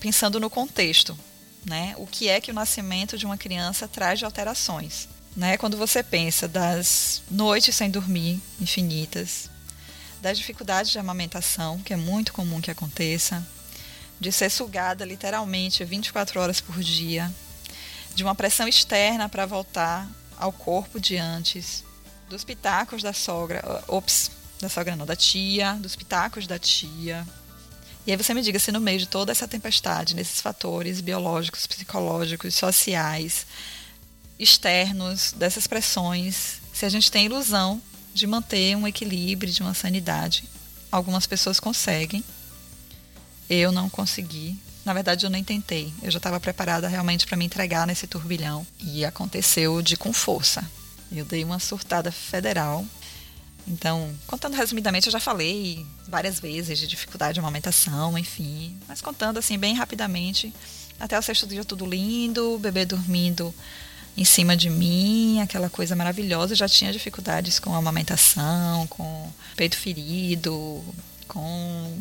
pensando 0.00 0.40
no 0.40 0.50
contexto, 0.50 1.16
né? 1.64 1.94
O 1.96 2.06
que 2.06 2.28
é 2.28 2.40
que 2.40 2.50
o 2.50 2.54
nascimento 2.54 3.16
de 3.16 3.24
uma 3.24 3.38
criança 3.38 3.86
traz 3.86 4.18
de 4.18 4.24
alterações? 4.24 5.08
Né? 5.36 5.56
Quando 5.56 5.76
você 5.76 6.02
pensa 6.02 6.46
das 6.46 7.22
noites 7.30 7.74
sem 7.74 7.90
dormir 7.90 8.40
infinitas, 8.60 9.50
das 10.20 10.38
dificuldades 10.38 10.92
de 10.92 10.98
amamentação, 10.98 11.78
que 11.80 11.92
é 11.92 11.96
muito 11.96 12.32
comum 12.32 12.60
que 12.60 12.70
aconteça, 12.70 13.44
de 14.20 14.30
ser 14.30 14.50
sugada 14.50 15.04
literalmente 15.04 15.84
24 15.84 16.40
horas 16.40 16.60
por 16.60 16.78
dia, 16.80 17.32
de 18.14 18.22
uma 18.22 18.34
pressão 18.34 18.68
externa 18.68 19.28
para 19.28 19.46
voltar 19.46 20.08
ao 20.36 20.52
corpo 20.52 21.00
de 21.00 21.16
antes, 21.16 21.82
dos 22.28 22.44
pitacos 22.44 23.02
da 23.02 23.12
sogra, 23.12 23.62
ops, 23.88 24.30
da 24.60 24.68
sogra 24.68 24.94
não, 24.94 25.04
da 25.04 25.16
tia, 25.16 25.74
dos 25.74 25.96
pitacos 25.96 26.46
da 26.46 26.58
tia. 26.58 27.26
E 28.06 28.10
aí 28.10 28.16
você 28.16 28.32
me 28.32 28.42
diga 28.42 28.58
se 28.58 28.70
no 28.70 28.80
meio 28.80 28.98
de 28.98 29.06
toda 29.06 29.32
essa 29.32 29.48
tempestade, 29.48 30.14
nesses 30.14 30.40
fatores 30.40 31.00
biológicos, 31.00 31.66
psicológicos, 31.66 32.54
sociais, 32.54 33.46
externos, 34.42 35.32
dessas 35.32 35.66
pressões, 35.66 36.60
se 36.72 36.84
a 36.84 36.88
gente 36.88 37.10
tem 37.10 37.26
ilusão 37.26 37.80
de 38.12 38.26
manter 38.26 38.76
um 38.76 38.86
equilíbrio, 38.86 39.52
de 39.52 39.62
uma 39.62 39.74
sanidade. 39.74 40.44
Algumas 40.90 41.26
pessoas 41.26 41.60
conseguem. 41.60 42.22
Eu 43.48 43.72
não 43.72 43.88
consegui. 43.88 44.58
Na 44.84 44.92
verdade, 44.92 45.24
eu 45.24 45.30
nem 45.30 45.44
tentei. 45.44 45.92
Eu 46.02 46.10
já 46.10 46.18
estava 46.18 46.40
preparada 46.40 46.88
realmente 46.88 47.26
para 47.26 47.36
me 47.36 47.44
entregar 47.44 47.86
nesse 47.86 48.06
turbilhão. 48.06 48.66
E 48.80 49.04
aconteceu 49.04 49.80
de 49.80 49.96
com 49.96 50.12
força. 50.12 50.68
Eu 51.10 51.24
dei 51.24 51.44
uma 51.44 51.58
surtada 51.58 52.10
federal. 52.10 52.84
Então, 53.66 54.12
contando 54.26 54.56
resumidamente, 54.56 55.06
eu 55.06 55.12
já 55.12 55.20
falei 55.20 55.86
várias 56.08 56.40
vezes 56.40 56.78
de 56.78 56.86
dificuldade 56.86 57.34
de 57.34 57.40
amamentação, 57.40 58.18
enfim. 58.18 58.76
Mas 58.88 59.00
contando 59.00 59.38
assim, 59.38 59.56
bem 59.56 59.74
rapidamente. 59.74 60.52
Até 60.98 61.18
o 61.18 61.22
sexto 61.22 61.46
dia 61.46 61.64
tudo 61.64 61.86
lindo, 61.86 62.54
o 62.54 62.58
bebê 62.58 62.84
dormindo 62.84 63.54
em 64.16 64.24
cima 64.24 64.56
de 64.56 64.68
mim, 64.68 65.40
aquela 65.40 65.70
coisa 65.70 65.96
maravilhosa. 65.96 66.52
Eu 66.52 66.56
já 66.56 66.68
tinha 66.68 66.92
dificuldades 66.92 67.58
com 67.58 67.74
a 67.74 67.78
amamentação, 67.78 68.86
com 68.88 69.30
peito 69.56 69.76
ferido, 69.76 70.84
com. 71.26 71.98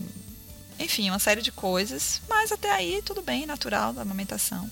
Enfim, 0.79 1.09
uma 1.09 1.19
série 1.19 1.41
de 1.41 1.51
coisas. 1.51 2.21
Mas 2.27 2.51
até 2.51 2.71
aí, 2.71 3.01
tudo 3.03 3.21
bem, 3.21 3.45
natural 3.45 3.93
da 3.93 4.01
amamentação. 4.01 4.69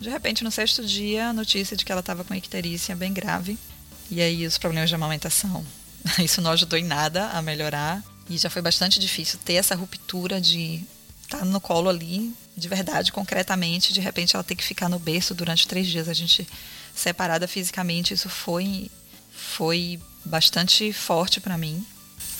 De 0.00 0.10
repente, 0.10 0.44
no 0.44 0.50
sexto 0.50 0.84
dia, 0.84 1.28
a 1.28 1.32
notícia 1.32 1.76
de 1.76 1.84
que 1.84 1.92
ela 1.92 2.00
estava 2.00 2.24
com 2.24 2.34
icterícia 2.34 2.94
bem 2.94 3.12
grave. 3.12 3.58
E 4.10 4.20
aí, 4.20 4.46
os 4.46 4.58
problemas 4.58 4.88
de 4.88 4.94
amamentação. 4.94 5.64
Isso 6.18 6.40
não 6.40 6.52
ajudou 6.52 6.78
em 6.78 6.84
nada 6.84 7.28
a 7.28 7.42
melhorar. 7.42 8.02
E 8.28 8.38
já 8.38 8.48
foi 8.48 8.62
bastante 8.62 9.00
difícil 9.00 9.38
ter 9.44 9.54
essa 9.54 9.74
ruptura 9.74 10.40
de 10.40 10.84
tá 11.38 11.44
no 11.44 11.60
colo 11.60 11.88
ali 11.88 12.34
de 12.56 12.68
verdade, 12.68 13.12
concretamente, 13.12 13.92
de 13.92 14.00
repente 14.00 14.36
ela 14.36 14.44
tem 14.44 14.56
que 14.56 14.64
ficar 14.64 14.88
no 14.88 14.98
berço 14.98 15.34
durante 15.34 15.66
três 15.66 15.86
dias, 15.86 16.08
a 16.08 16.12
gente 16.12 16.46
separada 16.94 17.48
fisicamente, 17.48 18.12
isso 18.12 18.28
foi, 18.28 18.90
foi 19.30 19.98
bastante 20.24 20.92
forte 20.92 21.40
para 21.40 21.56
mim. 21.56 21.84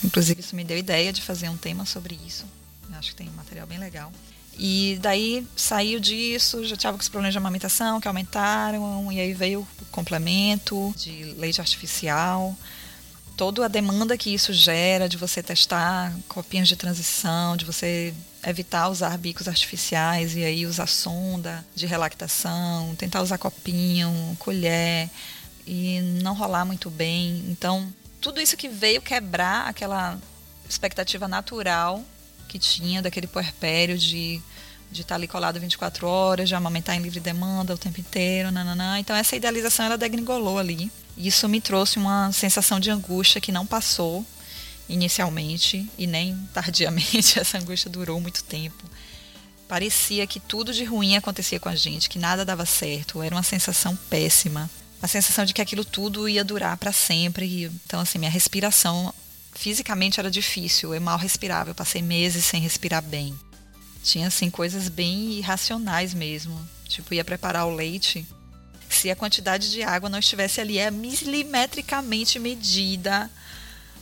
Inclusive, 0.03 0.41
isso 0.41 0.55
me 0.55 0.63
deu 0.63 0.77
ideia 0.77 1.11
de 1.11 1.21
fazer 1.21 1.49
um 1.49 1.57
tema 1.57 1.85
sobre 1.85 2.19
isso. 2.25 2.45
Eu 2.91 2.97
acho 2.99 3.09
que 3.09 3.15
tem 3.15 3.29
um 3.29 3.33
material 3.33 3.65
bem 3.65 3.79
legal. 3.79 4.11
E 4.55 4.99
daí 5.01 5.47
saiu 5.55 5.99
disso, 5.99 6.63
já 6.63 6.75
estava 6.75 6.95
com 6.95 7.01
os 7.01 7.09
problemas 7.09 7.33
de 7.33 7.39
amamentação 7.39 7.99
que 7.99 8.07
aumentaram, 8.07 9.11
e 9.11 9.19
aí 9.19 9.33
veio 9.33 9.61
o 9.61 9.85
complemento 9.85 10.93
de 10.95 11.33
leite 11.37 11.59
artificial 11.59 12.55
toda 13.35 13.65
a 13.65 13.67
demanda 13.67 14.15
que 14.15 14.31
isso 14.31 14.53
gera 14.53 15.09
de 15.09 15.17
você 15.17 15.41
testar 15.41 16.13
copinhas 16.27 16.67
de 16.67 16.75
transição, 16.75 17.57
de 17.57 17.65
você 17.65 18.13
evitar 18.45 18.89
usar 18.89 19.17
bicos 19.17 19.47
artificiais 19.47 20.35
e 20.35 20.43
aí 20.43 20.65
usar 20.65 20.87
sonda 20.87 21.65
de 21.75 21.85
relactação, 21.85 22.95
tentar 22.95 23.21
usar 23.21 23.37
copinho, 23.37 24.35
colher 24.39 25.09
e 25.65 26.01
não 26.21 26.33
rolar 26.33 26.65
muito 26.65 26.89
bem. 26.89 27.45
Então, 27.49 27.91
tudo 28.19 28.41
isso 28.41 28.57
que 28.57 28.67
veio 28.67 29.01
quebrar 29.01 29.67
aquela 29.67 30.19
expectativa 30.69 31.27
natural 31.27 32.03
que 32.47 32.59
tinha 32.59 33.01
daquele 33.01 33.27
puerpério 33.27 33.97
de 33.97 34.41
de 34.93 35.01
estar 35.01 35.15
ali 35.15 35.27
colado 35.27 35.59
24 35.59 36.07
horas, 36.07 36.47
de 36.47 36.55
amamentar 36.55 36.95
em 36.95 37.01
livre 37.01 37.19
demanda 37.19 37.73
o 37.73 37.77
tempo 37.77 37.99
inteiro, 37.99 38.51
nananã. 38.51 38.99
Então 38.99 39.15
essa 39.15 39.35
idealização 39.35 39.87
ela 39.87 39.97
degringolou 39.97 40.59
ali. 40.59 40.91
Isso 41.17 41.49
me 41.49 41.59
trouxe 41.59 41.97
uma 41.97 42.31
sensação 42.31 42.79
de 42.79 42.91
angústia 42.91 43.41
que 43.41 43.51
não 43.51 43.65
passou 43.65 44.25
inicialmente 44.87 45.89
e 45.97 46.05
nem 46.07 46.35
tardiamente. 46.53 47.39
Essa 47.39 47.57
angústia 47.57 47.89
durou 47.89 48.19
muito 48.19 48.43
tempo. 48.43 48.83
Parecia 49.67 50.27
que 50.27 50.39
tudo 50.39 50.73
de 50.73 50.83
ruim 50.83 51.15
acontecia 51.15 51.59
com 51.59 51.69
a 51.69 51.75
gente, 51.75 52.09
que 52.09 52.19
nada 52.19 52.45
dava 52.45 52.65
certo. 52.65 53.21
Era 53.21 53.35
uma 53.35 53.43
sensação 53.43 53.95
péssima. 54.09 54.69
A 55.01 55.07
sensação 55.07 55.45
de 55.45 55.53
que 55.53 55.61
aquilo 55.61 55.83
tudo 55.83 56.29
ia 56.29 56.43
durar 56.43 56.77
para 56.77 56.91
sempre. 56.91 57.63
Então, 57.85 57.99
assim, 57.99 58.19
minha 58.19 58.31
respiração 58.31 59.13
fisicamente 59.53 60.19
era 60.19 60.29
difícil. 60.29 60.93
Eu 60.93 61.01
mal 61.01 61.17
respirava. 61.17 61.71
Eu 61.71 61.75
passei 61.75 62.01
meses 62.01 62.45
sem 62.45 62.61
respirar 62.61 63.01
bem. 63.01 63.37
Tinha, 64.03 64.27
assim, 64.27 64.49
coisas 64.49 64.89
bem 64.89 65.33
irracionais 65.33 66.13
mesmo. 66.13 66.59
Tipo, 66.87 67.13
ia 67.13 67.23
preparar 67.23 67.65
o 67.65 67.73
leite 67.73 68.25
se 68.93 69.09
a 69.09 69.15
quantidade 69.15 69.71
de 69.71 69.81
água 69.81 70.09
não 70.09 70.19
estivesse 70.19 70.61
ali 70.61 70.77
é 70.77 70.91
milimetricamente 70.91 72.39
medida. 72.39 73.29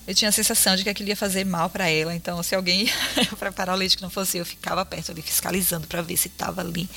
Eu 0.07 0.15
tinha 0.15 0.29
a 0.29 0.31
sensação 0.31 0.75
de 0.75 0.83
que 0.83 0.89
aquilo 0.89 1.09
ia 1.09 1.15
fazer 1.15 1.45
mal 1.45 1.69
para 1.69 1.87
ela. 1.89 2.13
Então, 2.15 2.41
se 2.41 2.55
alguém 2.55 2.85
ia 2.85 3.25
preparar 3.37 3.75
o 3.75 3.77
leite 3.77 3.95
que 3.95 4.01
não 4.01 4.09
fosse 4.09 4.37
eu, 4.37 4.45
ficava 4.45 4.83
perto 4.85 5.11
ali 5.11 5.21
fiscalizando 5.21 5.87
para 5.87 6.01
ver 6.01 6.17
se 6.17 6.27
estava 6.27 6.61
ali 6.61 6.89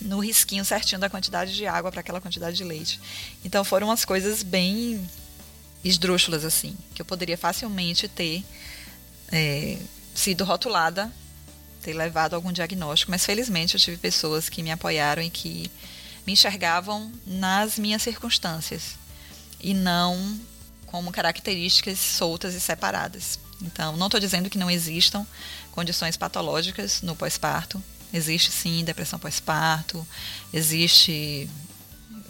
no 0.00 0.18
risquinho 0.18 0.64
certinho 0.64 1.00
da 1.00 1.08
quantidade 1.08 1.54
de 1.54 1.66
água 1.66 1.90
para 1.90 2.00
aquela 2.00 2.20
quantidade 2.20 2.56
de 2.56 2.64
leite. 2.64 3.00
Então, 3.44 3.64
foram 3.64 3.88
umas 3.88 4.04
coisas 4.04 4.42
bem 4.42 5.08
esdrúxulas, 5.84 6.44
assim, 6.44 6.76
que 6.94 7.00
eu 7.00 7.06
poderia 7.06 7.38
facilmente 7.38 8.08
ter 8.08 8.44
é, 9.30 9.78
sido 10.14 10.44
rotulada, 10.44 11.12
ter 11.82 11.92
levado 11.92 12.34
algum 12.34 12.52
diagnóstico, 12.52 13.10
mas 13.10 13.24
felizmente 13.24 13.74
eu 13.74 13.80
tive 13.80 13.96
pessoas 13.96 14.48
que 14.48 14.62
me 14.62 14.70
apoiaram 14.70 15.22
e 15.22 15.30
que 15.30 15.70
me 16.26 16.34
enxergavam 16.34 17.12
nas 17.26 17.78
minhas 17.78 18.02
circunstâncias 18.02 18.96
e 19.60 19.74
não 19.74 20.38
como 20.92 21.10
características 21.10 21.98
soltas 21.98 22.54
e 22.54 22.60
separadas. 22.60 23.40
Então, 23.62 23.96
não 23.96 24.06
estou 24.06 24.20
dizendo 24.20 24.50
que 24.50 24.58
não 24.58 24.70
existam 24.70 25.26
condições 25.72 26.18
patológicas 26.18 27.00
no 27.00 27.16
pós-parto. 27.16 27.82
Existe 28.12 28.52
sim 28.52 28.84
depressão 28.84 29.18
pós-parto, 29.18 30.06
existe 30.52 31.48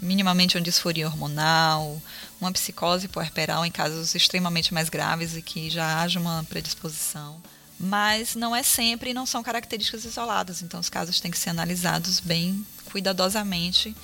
minimamente 0.00 0.57
uma 0.57 0.62
disforia 0.62 1.09
hormonal, 1.09 2.00
uma 2.40 2.52
psicose 2.52 3.09
puerperal 3.09 3.66
em 3.66 3.71
casos 3.71 4.14
extremamente 4.14 4.73
mais 4.73 4.88
graves 4.88 5.37
e 5.37 5.42
que 5.42 5.69
já 5.69 6.00
haja 6.00 6.21
uma 6.21 6.45
predisposição. 6.49 7.42
Mas 7.81 8.37
não 8.37 8.54
é 8.54 8.62
sempre 8.62 9.11
e 9.11 9.14
não 9.14 9.26
são 9.26 9.42
características 9.42 10.04
isoladas, 10.04 10.62
então 10.62 10.78
os 10.78 10.88
casos 10.88 11.19
têm 11.19 11.33
que 11.33 11.38
ser 11.38 11.50
analisados 11.50 12.21
bem 12.21 12.64
cuidadosamente 12.92 13.97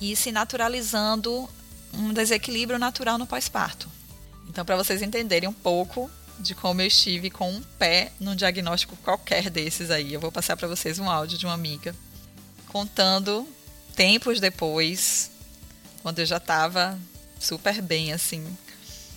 e 0.00 0.14
se 0.14 0.30
naturalizando 0.30 1.48
um 1.92 2.12
desequilíbrio 2.12 2.78
natural 2.78 3.18
no 3.18 3.26
pós-parto. 3.26 3.88
Então, 4.48 4.64
para 4.64 4.76
vocês 4.76 5.02
entenderem 5.02 5.48
um 5.48 5.52
pouco 5.52 6.10
de 6.38 6.54
como 6.54 6.80
eu 6.80 6.86
estive 6.86 7.30
com 7.30 7.50
um 7.50 7.62
pé 7.78 8.12
num 8.20 8.34
diagnóstico 8.34 8.96
qualquer 8.96 9.50
desses 9.50 9.90
aí, 9.90 10.14
eu 10.14 10.20
vou 10.20 10.30
passar 10.30 10.56
para 10.56 10.68
vocês 10.68 10.98
um 10.98 11.10
áudio 11.10 11.36
de 11.36 11.46
uma 11.46 11.54
amiga 11.54 11.94
contando 12.68 13.48
tempos 13.96 14.38
depois, 14.38 15.30
quando 16.02 16.20
eu 16.20 16.26
já 16.26 16.36
estava 16.36 16.98
super 17.40 17.80
bem 17.82 18.12
assim, 18.12 18.44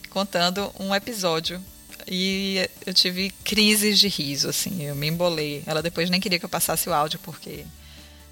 contando 0.10 0.74
um 0.80 0.94
episódio 0.96 1.64
e 2.08 2.68
eu 2.86 2.94
tive 2.94 3.30
crises 3.44 4.00
de 4.00 4.08
riso 4.08 4.50
assim, 4.50 4.84
eu 4.84 4.96
me 4.96 5.08
embolei. 5.08 5.64
Ela 5.66 5.82
depois 5.82 6.10
nem 6.10 6.20
queria 6.20 6.40
que 6.40 6.46
eu 6.46 6.50
passasse 6.50 6.90
o 6.90 6.94
áudio 6.94 7.20
porque 7.20 7.66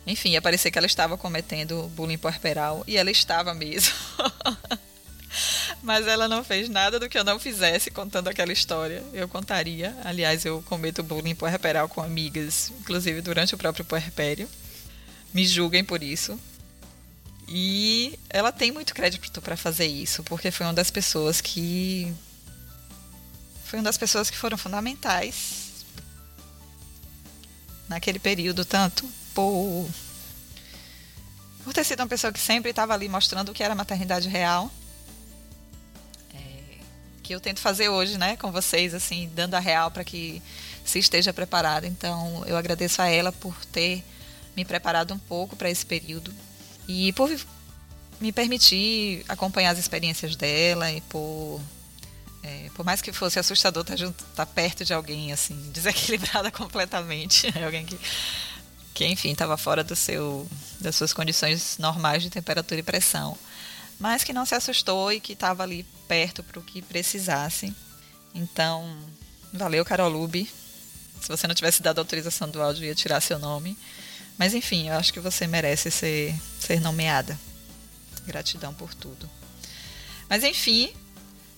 enfim, 0.08 0.32
ia 0.32 0.42
parecer 0.42 0.72
que 0.72 0.78
ela 0.78 0.88
estava 0.88 1.18
cometendo 1.18 1.92
bullying 1.96 2.18
puerperal 2.18 2.84
e 2.88 2.98
ela 2.98 3.12
estava 3.12 3.54
mesmo. 3.54 3.94
Mas 5.82 6.08
ela 6.08 6.28
não 6.28 6.44
fez 6.44 6.68
nada 6.68 7.00
do 7.00 7.08
que 7.08 7.18
eu 7.18 7.24
não 7.24 7.40
fizesse 7.40 7.92
contando 7.92 8.28
aquela 8.28 8.52
história. 8.52 9.04
Eu 9.14 9.28
contaria. 9.28 9.96
Aliás, 10.04 10.44
eu 10.44 10.62
cometo 10.64 11.04
bullying 11.04 11.36
puerperal 11.36 11.88
com 11.88 12.02
amigas, 12.02 12.72
inclusive 12.80 13.22
durante 13.22 13.56
o 13.56 13.58
próprio 13.58 13.86
puerpério. 13.86 14.50
Me 15.34 15.46
julguem 15.46 15.84
por 15.84 16.02
isso. 16.02 16.40
E 17.48 18.20
ela 18.30 18.52
tem 18.52 18.72
muito 18.72 18.94
crédito 18.94 19.42
para 19.42 19.58
fazer 19.58 19.88
isso, 19.88 20.24
porque 20.24 20.52
foi 20.52 20.66
uma 20.66 20.74
das 20.74 20.92
pessoas 20.92 21.42
que 21.42 22.14
foi 23.66 23.80
uma 23.80 23.86
das 23.86 23.98
pessoas 23.98 24.30
que 24.30 24.38
foram 24.38 24.58
fundamentais 24.58 25.86
naquele 27.88 28.20
período, 28.20 28.64
tanto 28.64 29.08
por, 29.34 29.88
por 31.64 31.74
ter 31.74 31.84
sido 31.84 32.00
uma 32.02 32.08
pessoa 32.08 32.32
que 32.32 32.40
sempre 32.40 32.70
estava 32.70 32.94
ali 32.94 33.10
mostrando 33.10 33.50
o 33.50 33.54
que 33.54 33.64
era 33.64 33.76
maternidade 33.76 34.28
real, 34.28 34.72
é, 36.34 36.78
que 37.24 37.34
eu 37.34 37.40
tento 37.40 37.60
fazer 37.60 37.90
hoje, 37.90 38.18
né, 38.18 38.36
com 38.38 38.52
vocês, 38.52 38.94
assim, 38.94 39.30
dando 39.34 39.56
a 39.56 39.60
real 39.60 39.92
para 39.92 40.04
que 40.04 40.42
se 40.84 41.00
esteja 41.00 41.34
preparado. 41.34 41.86
Então, 41.86 42.44
eu 42.46 42.58
agradeço 42.58 43.02
a 43.02 43.08
ela 43.08 43.32
por 43.32 43.56
ter 43.66 44.04
me 44.56 44.66
preparado 44.66 45.14
um 45.14 45.20
pouco 45.20 45.56
para 45.56 45.70
esse 45.70 45.86
período 45.86 46.34
e 46.88 47.14
por 47.14 47.30
me 48.20 48.32
permitir 48.32 49.24
acompanhar 49.30 49.72
as 49.72 49.78
experiências 49.78 50.36
dela 50.36 50.92
e 50.92 51.02
por 51.02 51.62
é, 52.42 52.70
por 52.74 52.86
mais 52.86 53.02
que 53.02 53.12
fosse 53.12 53.38
assustador 53.38 53.84
estar, 53.84 53.94
tá 53.94 53.98
junto, 53.98 54.24
tá 54.36 54.46
perto 54.46 54.86
de 54.86 54.94
alguém 54.94 55.32
assim, 55.32 55.56
desequilibrada 55.72 56.50
completamente, 56.52 57.48
alguém 57.64 57.86
que, 57.86 57.98
que 59.00 59.06
enfim, 59.06 59.32
estava 59.32 59.56
fora 59.56 59.82
do 59.82 59.96
seu, 59.96 60.46
das 60.82 60.94
suas 60.94 61.14
condições 61.14 61.78
normais 61.78 62.22
de 62.22 62.30
temperatura 62.30 62.82
e 62.82 62.84
pressão, 62.84 63.38
mas 63.98 64.26
que 64.26 64.34
não 64.34 64.46
se 64.46 64.54
assustou 64.54 65.10
e 65.10 65.22
que 65.22 65.32
estava 65.32 65.64
ali 65.64 65.86
perto 66.06 66.44
para 66.44 66.60
o 66.60 66.64
que 66.64 66.82
precisasse. 66.82 67.74
Então, 68.36 68.98
valeu, 69.54 69.86
Carol 69.86 70.10
Lube. 70.10 70.52
Se 71.22 71.30
você 71.30 71.48
não 71.48 71.56
tivesse 71.56 71.82
dado 71.82 72.00
autorização 72.00 72.50
do 72.50 72.62
áudio, 72.62 72.84
ia 72.84 72.94
tirar 72.94 73.22
seu 73.22 73.40
nome. 73.40 73.78
Mas 74.38 74.54
enfim, 74.54 74.90
eu 74.90 74.96
acho 74.96 75.14
que 75.14 75.22
você 75.22 75.48
merece 75.48 75.90
ser, 75.90 76.36
ser 76.60 76.82
nomeada. 76.82 77.40
Gratidão 78.28 78.74
por 78.74 78.94
tudo. 78.94 79.30
Mas 80.30 80.44
enfim, 80.44 80.94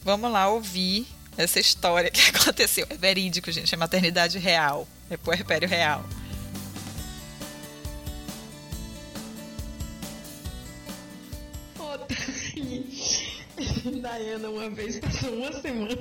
Vamos 0.04 0.32
lá 0.32 0.50
ouvir 0.50 1.08
essa 1.38 1.60
história 1.60 2.10
que 2.10 2.22
aconteceu. 2.36 2.88
É 2.90 2.96
verídico, 2.96 3.52
gente. 3.52 3.74
É 3.74 3.78
maternidade 3.78 4.40
real. 4.40 4.88
É 5.10 5.18
puerpério 5.18 5.70
real. 5.70 6.04
Daiana 13.84 14.50
uma 14.50 14.70
vez 14.70 15.00
passou 15.00 15.34
uma 15.34 15.52
semana. 15.54 15.96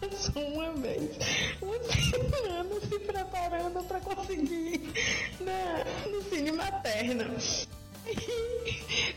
Passou 0.00 0.42
uma 0.48 0.72
vez, 0.72 1.16
uma 1.62 1.78
semana 1.84 2.80
se 2.80 2.98
preparando 2.98 3.84
para 3.84 4.00
conseguir 4.00 4.92
na, 5.40 5.84
no 6.10 6.22
cine 6.24 6.52
materno. 6.52 7.36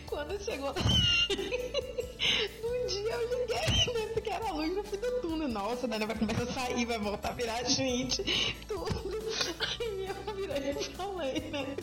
Quando 0.05 0.39
chegou 0.43 0.75
Nossa, 5.81 5.87
Dana 5.87 6.05
vai 6.05 6.15
começar 6.15 6.43
a 6.43 6.53
sair, 6.53 6.85
vai 6.85 6.99
voltar 6.99 7.29
a 7.29 7.33
virar 7.33 7.63
gente, 7.63 8.23
tudo. 8.67 9.19
Aí 9.79 10.05
eu 10.05 10.35
virei 10.35 10.69
e 10.69 10.83
falei, 10.95 11.39
né? 11.49 11.75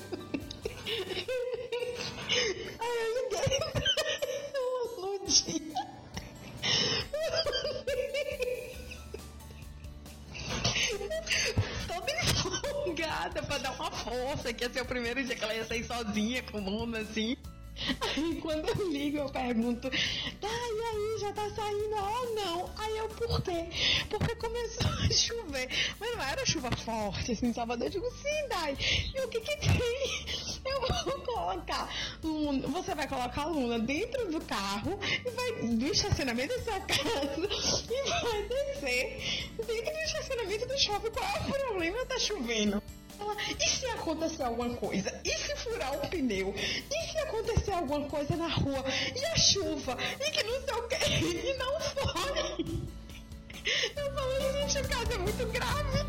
Aí 2.78 2.96
eu 3.02 3.14
liguei 3.24 3.58
no 4.54 5.26
dia. 5.26 5.84
Toda 11.88 12.12
empolgada 12.22 13.42
pra 13.42 13.58
dar 13.58 13.72
uma 13.72 13.90
força, 13.90 14.52
que 14.52 14.62
ia 14.62 14.72
ser 14.72 14.82
o 14.82 14.86
primeiro 14.86 15.24
dia 15.24 15.34
que 15.34 15.42
ela 15.42 15.56
ia 15.56 15.64
sair 15.64 15.82
sozinha 15.82 16.40
com 16.44 16.58
o 16.58 16.62
mundo 16.62 16.98
assim. 16.98 17.36
Aí 18.00 18.40
quando 18.40 18.68
eu 18.68 18.92
ligo, 18.92 19.18
eu 19.18 19.28
pergunto, 19.28 19.90
tá, 19.90 20.48
e 20.48 20.80
aí, 20.82 21.18
já 21.20 21.32
tá 21.32 21.50
saindo? 21.50 21.96
Oh. 21.96 22.37
Aí 22.78 22.96
eu, 22.96 23.08
por 23.08 23.42
quê? 23.42 23.66
Porque 24.08 24.34
começou 24.36 24.86
a 24.86 25.10
chover. 25.12 25.68
Mas 25.98 26.16
não 26.16 26.22
era 26.22 26.46
chuva 26.46 26.70
forte, 26.76 27.32
assim, 27.32 27.48
em 27.48 27.52
Salvador. 27.52 27.86
Eu 27.86 27.90
digo, 27.90 28.10
sim, 28.10 28.48
Dai. 28.48 28.76
E 29.14 29.20
o 29.20 29.28
que 29.28 29.40
que 29.40 29.56
tem? 29.56 30.58
Eu 30.64 30.80
vou 31.04 31.20
colocar, 31.20 31.88
Luna, 32.22 32.66
você 32.68 32.94
vai 32.94 33.08
colocar 33.08 33.42
a 33.42 33.46
Luna 33.46 33.78
dentro 33.78 34.30
do 34.30 34.40
carro 34.42 34.98
e 35.02 35.30
vai 35.30 35.52
do 35.76 35.86
estacionamento 35.86 36.54
da 36.58 36.64
sua 36.64 36.80
casa 36.80 37.36
e 37.90 38.10
vai 38.20 38.42
descer 38.42 39.50
dentro 39.56 39.92
do 39.92 39.98
estacionamento 40.00 40.66
do 40.66 40.78
shopping. 40.78 41.10
Qual 41.10 41.24
é 41.24 41.40
o 41.40 41.52
problema? 41.52 42.04
Tá 42.06 42.18
chovendo. 42.18 42.82
E 43.58 43.68
se 43.68 43.86
acontecer 43.86 44.42
alguma 44.42 44.74
coisa? 44.76 45.20
E 45.24 45.30
se 45.30 45.56
furar 45.56 45.94
o 45.94 46.08
pneu? 46.08 46.54
E 46.56 47.10
se 47.10 47.18
acontecer 47.18 47.72
alguma 47.72 48.06
coisa 48.08 48.36
na 48.36 48.48
rua? 48.48 48.84
E 49.14 49.24
a 49.24 49.36
chuva? 49.36 49.96
E 50.20 50.30
que 50.30 50.42
não 50.44 50.60
sei 50.62 50.74
o 50.74 50.88
que? 50.88 51.48
E 51.48 51.58
não 51.58 51.80
foi? 51.80 52.78
Eu 53.96 54.14
falei, 54.14 54.68
gente, 54.68 54.78
o 54.78 54.88
caso 54.88 55.12
é 55.12 55.18
muito 55.18 55.46
grave. 55.46 56.08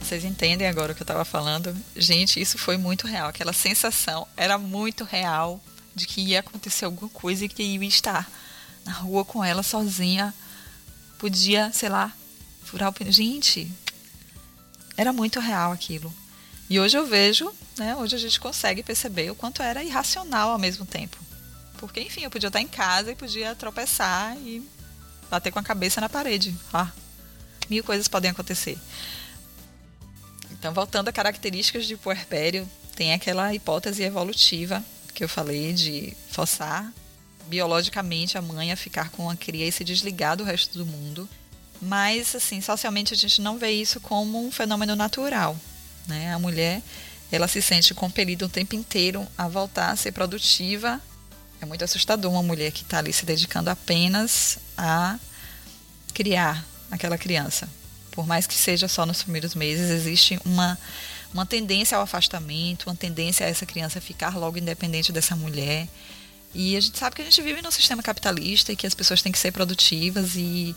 Vocês 0.00 0.24
entendem 0.24 0.66
agora 0.66 0.92
o 0.92 0.94
que 0.94 1.02
eu 1.02 1.04
estava 1.04 1.24
falando? 1.24 1.76
Gente, 1.94 2.40
isso 2.40 2.58
foi 2.58 2.76
muito 2.76 3.06
real. 3.06 3.28
Aquela 3.28 3.52
sensação 3.52 4.26
era 4.36 4.58
muito 4.58 5.04
real 5.04 5.60
de 5.94 6.06
que 6.06 6.20
ia 6.20 6.40
acontecer 6.40 6.84
alguma 6.84 7.10
coisa 7.10 7.44
e 7.44 7.48
que 7.48 7.62
ia 7.62 7.86
estar 7.86 8.28
na 8.84 8.92
rua 8.92 9.24
com 9.24 9.44
ela 9.44 9.62
sozinha. 9.62 10.34
Podia, 11.18 11.70
sei 11.72 11.88
lá, 11.88 12.12
Gente, 13.08 13.70
era 14.96 15.12
muito 15.12 15.40
real 15.40 15.72
aquilo. 15.72 16.12
E 16.68 16.78
hoje 16.78 16.96
eu 16.96 17.06
vejo, 17.06 17.52
né, 17.76 17.96
hoje 17.96 18.14
a 18.14 18.18
gente 18.18 18.38
consegue 18.38 18.82
perceber 18.82 19.30
o 19.30 19.34
quanto 19.34 19.62
era 19.62 19.82
irracional 19.82 20.50
ao 20.50 20.58
mesmo 20.58 20.86
tempo. 20.86 21.16
Porque, 21.78 22.00
enfim, 22.00 22.22
eu 22.22 22.30
podia 22.30 22.48
estar 22.48 22.60
em 22.60 22.68
casa 22.68 23.10
e 23.10 23.16
podia 23.16 23.54
tropeçar 23.54 24.36
e 24.36 24.62
bater 25.28 25.50
com 25.50 25.58
a 25.58 25.62
cabeça 25.62 26.00
na 26.00 26.08
parede. 26.08 26.54
Ah, 26.72 26.90
mil 27.68 27.82
coisas 27.82 28.06
podem 28.06 28.30
acontecer. 28.30 28.78
Então, 30.52 30.72
voltando 30.74 31.08
a 31.08 31.12
características 31.12 31.86
de 31.86 31.96
puerpério, 31.96 32.68
tem 32.94 33.14
aquela 33.14 33.54
hipótese 33.54 34.02
evolutiva 34.02 34.84
que 35.14 35.24
eu 35.24 35.28
falei 35.28 35.72
de 35.72 36.14
forçar 36.30 36.92
biologicamente 37.46 38.38
a 38.38 38.42
mãe 38.42 38.70
a 38.70 38.76
ficar 38.76 39.10
com 39.10 39.28
a 39.28 39.34
cria 39.34 39.66
e 39.66 39.72
se 39.72 39.82
desligar 39.82 40.36
do 40.36 40.44
resto 40.44 40.78
do 40.78 40.86
mundo 40.86 41.28
mas, 41.80 42.34
assim, 42.34 42.60
socialmente 42.60 43.14
a 43.14 43.16
gente 43.16 43.40
não 43.40 43.58
vê 43.58 43.70
isso 43.70 44.00
como 44.00 44.46
um 44.46 44.52
fenômeno 44.52 44.94
natural. 44.94 45.56
Né? 46.06 46.32
A 46.32 46.38
mulher, 46.38 46.82
ela 47.32 47.48
se 47.48 47.62
sente 47.62 47.94
compelida 47.94 48.44
o 48.44 48.48
tempo 48.48 48.74
inteiro 48.74 49.26
a 49.36 49.48
voltar 49.48 49.90
a 49.90 49.96
ser 49.96 50.12
produtiva. 50.12 51.00
É 51.60 51.64
muito 51.64 51.84
assustador 51.84 52.30
uma 52.30 52.42
mulher 52.42 52.70
que 52.72 52.82
está 52.82 52.98
ali 52.98 53.12
se 53.12 53.24
dedicando 53.24 53.70
apenas 53.70 54.58
a 54.76 55.18
criar 56.12 56.64
aquela 56.90 57.16
criança. 57.16 57.68
Por 58.10 58.26
mais 58.26 58.46
que 58.46 58.54
seja 58.54 58.88
só 58.88 59.06
nos 59.06 59.22
primeiros 59.22 59.54
meses, 59.54 59.90
existe 59.90 60.38
uma, 60.44 60.78
uma 61.32 61.46
tendência 61.46 61.96
ao 61.96 62.02
afastamento, 62.02 62.88
uma 62.88 62.96
tendência 62.96 63.46
a 63.46 63.48
essa 63.48 63.64
criança 63.64 64.00
ficar 64.00 64.36
logo 64.36 64.58
independente 64.58 65.12
dessa 65.12 65.36
mulher. 65.36 65.88
E 66.52 66.76
a 66.76 66.80
gente 66.80 66.98
sabe 66.98 67.14
que 67.14 67.22
a 67.22 67.24
gente 67.24 67.40
vive 67.40 67.62
num 67.62 67.70
sistema 67.70 68.02
capitalista 68.02 68.72
e 68.72 68.76
que 68.76 68.86
as 68.86 68.94
pessoas 68.94 69.22
têm 69.22 69.30
que 69.30 69.38
ser 69.38 69.52
produtivas 69.52 70.34
e 70.34 70.74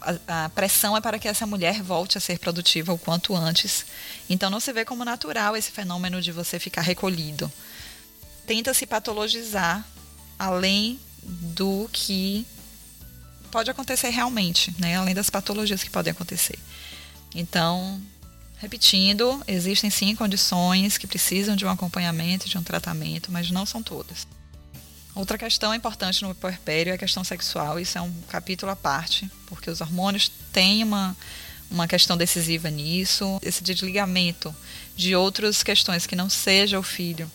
a, 0.00 0.48
pressão 0.48 0.96
é 0.96 1.00
para 1.00 1.18
que 1.18 1.28
essa 1.28 1.46
mulher 1.46 1.82
volte 1.82 2.18
a 2.18 2.20
ser 2.20 2.38
produtiva 2.38 2.92
o 2.92 2.98
quanto 2.98 3.34
antes. 3.34 3.86
Então 4.28 4.50
não 4.50 4.60
se 4.60 4.72
vê 4.72 4.84
como 4.84 5.04
natural 5.04 5.56
esse 5.56 5.70
fenômeno 5.70 6.20
de 6.20 6.32
você 6.32 6.58
ficar 6.58 6.82
recolhido. 6.82 7.50
Tenta 8.46 8.72
se 8.72 8.86
patologizar 8.86 9.86
além 10.38 10.98
do 11.22 11.88
que 11.92 12.46
pode 13.50 13.70
acontecer 13.70 14.10
realmente, 14.10 14.74
né? 14.78 14.96
além 14.96 15.14
das 15.14 15.30
patologias 15.30 15.82
que 15.82 15.90
podem 15.90 16.10
acontecer. 16.10 16.58
Então, 17.34 18.00
repetindo, 18.58 19.42
existem 19.46 19.90
sim 19.90 20.14
condições 20.14 20.96
que 20.96 21.06
precisam 21.06 21.56
de 21.56 21.66
um 21.66 21.70
acompanhamento, 21.70 22.48
de 22.48 22.56
um 22.56 22.62
tratamento, 22.62 23.30
mas 23.30 23.50
não 23.50 23.66
são 23.66 23.82
todas. 23.82 24.26
Outra 25.18 25.36
questão 25.36 25.74
importante 25.74 26.22
no 26.22 26.32
puerpério 26.32 26.92
é 26.92 26.94
a 26.94 26.98
questão 26.98 27.24
sexual. 27.24 27.80
Isso 27.80 27.98
é 27.98 28.00
um 28.00 28.12
capítulo 28.28 28.70
à 28.70 28.76
parte, 28.76 29.28
porque 29.46 29.68
os 29.68 29.80
hormônios 29.80 30.30
têm 30.52 30.84
uma, 30.84 31.16
uma 31.68 31.88
questão 31.88 32.16
decisiva 32.16 32.70
nisso. 32.70 33.36
Esse 33.42 33.64
desligamento 33.64 34.54
de 34.94 35.16
outras 35.16 35.64
questões 35.64 36.06
que 36.06 36.14
não 36.14 36.30
seja 36.30 36.78
o 36.78 36.84
filho 36.84 37.28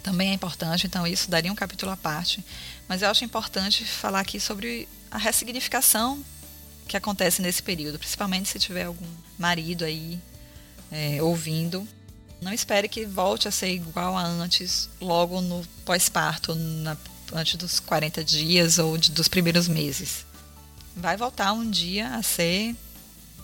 também 0.00 0.30
é 0.30 0.34
importante, 0.34 0.86
então 0.86 1.04
isso 1.04 1.28
daria 1.28 1.50
um 1.50 1.56
capítulo 1.56 1.90
à 1.90 1.96
parte. 1.96 2.44
Mas 2.86 3.02
eu 3.02 3.10
acho 3.10 3.24
importante 3.24 3.84
falar 3.84 4.20
aqui 4.20 4.38
sobre 4.38 4.88
a 5.10 5.18
ressignificação 5.18 6.24
que 6.86 6.96
acontece 6.96 7.42
nesse 7.42 7.64
período, 7.64 7.98
principalmente 7.98 8.48
se 8.48 8.60
tiver 8.60 8.84
algum 8.84 9.08
marido 9.36 9.84
aí 9.84 10.20
é, 10.92 11.20
ouvindo. 11.20 11.84
Não 12.40 12.52
espere 12.52 12.88
que 12.88 13.04
volte 13.04 13.48
a 13.48 13.50
ser 13.50 13.70
igual 13.70 14.16
a 14.16 14.22
antes, 14.22 14.88
logo 15.00 15.40
no 15.40 15.64
pós-parto, 15.84 16.56
antes 17.32 17.56
dos 17.56 17.80
40 17.80 18.22
dias 18.22 18.78
ou 18.78 18.96
de, 18.98 19.10
dos 19.10 19.28
primeiros 19.28 19.68
meses. 19.68 20.26
Vai 20.94 21.16
voltar 21.16 21.52
um 21.52 21.68
dia 21.68 22.08
a 22.14 22.22
ser, 22.22 22.74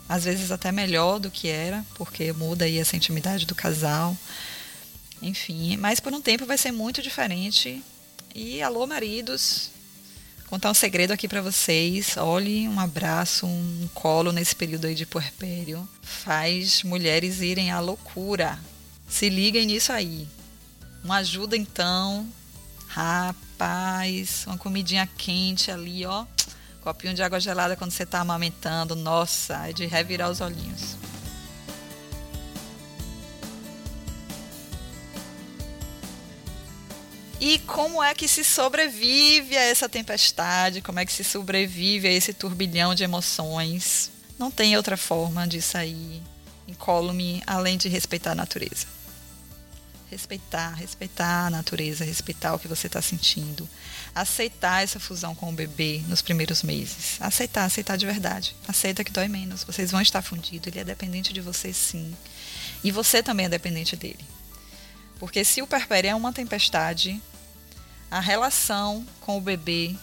às 0.09 0.25
vezes 0.25 0.51
até 0.51 0.71
melhor 0.71 1.19
do 1.19 1.31
que 1.31 1.49
era, 1.49 1.85
porque 1.95 2.33
muda 2.33 2.65
aí 2.65 2.79
essa 2.79 2.97
intimidade 2.97 3.47
do 3.47 3.55
casal. 3.55 4.17
Enfim, 5.21 5.77
mas 5.77 6.01
por 6.01 6.13
um 6.13 6.21
tempo 6.21 6.47
vai 6.47 6.59
ser 6.59 6.73
muito 6.73 7.01
diferente. 7.01 7.83
E 8.35 8.63
alô, 8.63 8.87
maridos, 8.87 9.71
contar 10.47 10.71
um 10.71 10.75
segredo 10.75 11.13
aqui 11.13 11.29
para 11.29 11.41
vocês. 11.41 12.17
Olhe, 12.17 12.69
um 12.69 12.79
abraço, 12.79 13.47
um 13.47 13.89
colo 13.95 14.33
nesse 14.33 14.55
período 14.55 14.87
aí 14.87 14.95
de 14.95 15.07
puerpério 15.07 15.89
faz 16.03 16.83
mulheres 16.83 17.41
irem 17.41 17.71
à 17.71 17.81
loucura. 17.81 18.59
Se 19.13 19.29
liguem 19.29 19.67
nisso 19.67 19.93
aí. 19.93 20.27
Uma 21.05 21.17
ajuda 21.17 21.55
então. 21.55 22.27
Rapaz, 22.89 24.45
uma 24.47 24.57
comidinha 24.57 25.07
quente 25.19 25.71
ali, 25.71 26.07
ó. 26.07 26.25
Copinho 26.81 27.13
de 27.13 27.23
água 27.23 27.39
gelada 27.39 27.77
quando 27.77 27.91
você 27.91 28.07
tá 28.07 28.21
amamentando. 28.21 28.97
Nossa, 28.97 29.69
é 29.69 29.73
de 29.75 29.85
revirar 29.85 30.31
os 30.31 30.41
olhinhos. 30.41 30.97
E 37.39 37.59
como 37.59 38.03
é 38.03 38.15
que 38.15 38.27
se 38.27 38.43
sobrevive 38.43 39.59
a 39.59 39.63
essa 39.63 39.91
tempestade? 39.91 40.81
Como 40.81 40.99
é 40.99 41.05
que 41.05 41.13
se 41.13 41.23
sobrevive 41.23 42.09
a 42.09 42.13
esse 42.13 42.33
turbilhão 42.33 42.95
de 42.95 43.05
emoções? 43.05 44.11
Não 44.39 44.51
tem 44.51 44.75
outra 44.75 44.97
forma 44.97 45.47
de 45.47 45.61
sair 45.61 46.23
incólume 46.67 47.43
além 47.47 47.77
de 47.77 47.91
respeitar 47.91 48.33
a 48.33 48.35
natureza. 48.35 49.02
Respeitar, 50.13 50.75
respeitar 50.75 51.47
a 51.47 51.51
natureza, 51.51 52.05
respeitar 52.05 52.55
o 52.55 52.59
que 52.59 52.69
você 52.69 52.87
está 52.87 53.01
sentindo. 53.01 53.67
Aceitar 54.15 54.85
essa 54.85 55.01
fusão 55.01 55.35
com 55.35 55.49
o 55.49 55.55
bebê 55.55 56.03
nos 56.07 56.21
primeiros 56.21 56.63
meses. 56.63 57.17
Aceitar, 57.19 57.65
aceitar 57.65 57.97
de 57.97 58.05
verdade. 58.05 58.55
Aceita 58.69 59.03
que 59.03 59.11
dói 59.11 59.27
menos. 59.27 59.65
Vocês 59.65 59.91
vão 59.91 60.03
estar 60.03 60.21
fundidos. 60.21 60.67
Ele 60.67 60.81
é 60.81 60.85
dependente 60.85 61.33
de 61.33 61.41
você, 61.41 61.73
sim. 61.73 62.15
E 62.85 62.91
você 62.91 63.23
também 63.23 63.47
é 63.47 63.49
dependente 63.49 63.97
dele. 63.97 64.23
Porque 65.19 65.47
se 65.47 65.63
o 65.63 65.67
perpério 65.67 66.11
é 66.11 66.15
uma 66.15 66.31
tempestade, 66.31 67.19
a 68.11 68.21
relação 68.21 69.07
com 69.23 69.39
o 69.39 69.41
bebê 69.41 69.97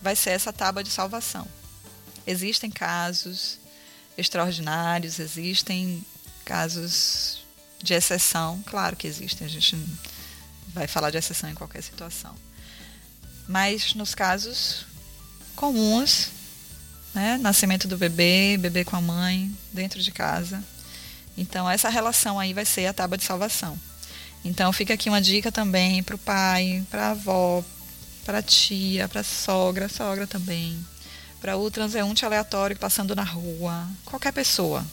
vai 0.00 0.14
ser 0.14 0.30
essa 0.30 0.52
tábua 0.52 0.84
de 0.84 0.90
salvação. 0.90 1.48
Existem 2.24 2.70
casos 2.70 3.58
extraordinários, 4.16 5.18
existem 5.18 6.06
casos 6.44 7.41
de 7.82 7.94
exceção, 7.94 8.62
claro 8.66 8.96
que 8.96 9.06
existem, 9.06 9.46
a 9.46 9.50
gente 9.50 9.76
vai 10.68 10.86
falar 10.86 11.10
de 11.10 11.18
exceção 11.18 11.50
em 11.50 11.54
qualquer 11.54 11.82
situação. 11.82 12.34
Mas 13.48 13.94
nos 13.94 14.14
casos 14.14 14.86
comuns, 15.56 16.28
né, 17.14 17.36
nascimento 17.38 17.86
do 17.86 17.98
bebê, 17.98 18.56
bebê 18.56 18.84
com 18.84 18.96
a 18.96 19.00
mãe, 19.00 19.54
dentro 19.72 20.00
de 20.00 20.10
casa. 20.10 20.62
Então 21.36 21.68
essa 21.68 21.88
relação 21.88 22.38
aí 22.38 22.52
vai 22.52 22.64
ser 22.64 22.86
a 22.86 22.92
tábua 22.92 23.18
de 23.18 23.24
salvação. 23.24 23.78
Então 24.44 24.72
fica 24.72 24.94
aqui 24.94 25.08
uma 25.08 25.20
dica 25.20 25.52
também 25.52 26.02
para 26.02 26.14
o 26.14 26.18
pai, 26.18 26.84
para 26.90 27.08
a 27.08 27.10
avó, 27.10 27.64
para 28.24 28.38
a 28.38 28.42
tia, 28.42 29.08
para 29.08 29.20
a 29.20 29.24
sogra, 29.24 29.88
sogra 29.88 30.26
também, 30.26 30.78
para 31.40 31.56
o 31.56 31.70
transeunte 31.70 32.24
aleatório 32.24 32.76
passando 32.76 33.14
na 33.14 33.24
rua, 33.24 33.88
qualquer 34.04 34.32
pessoa 34.32 34.84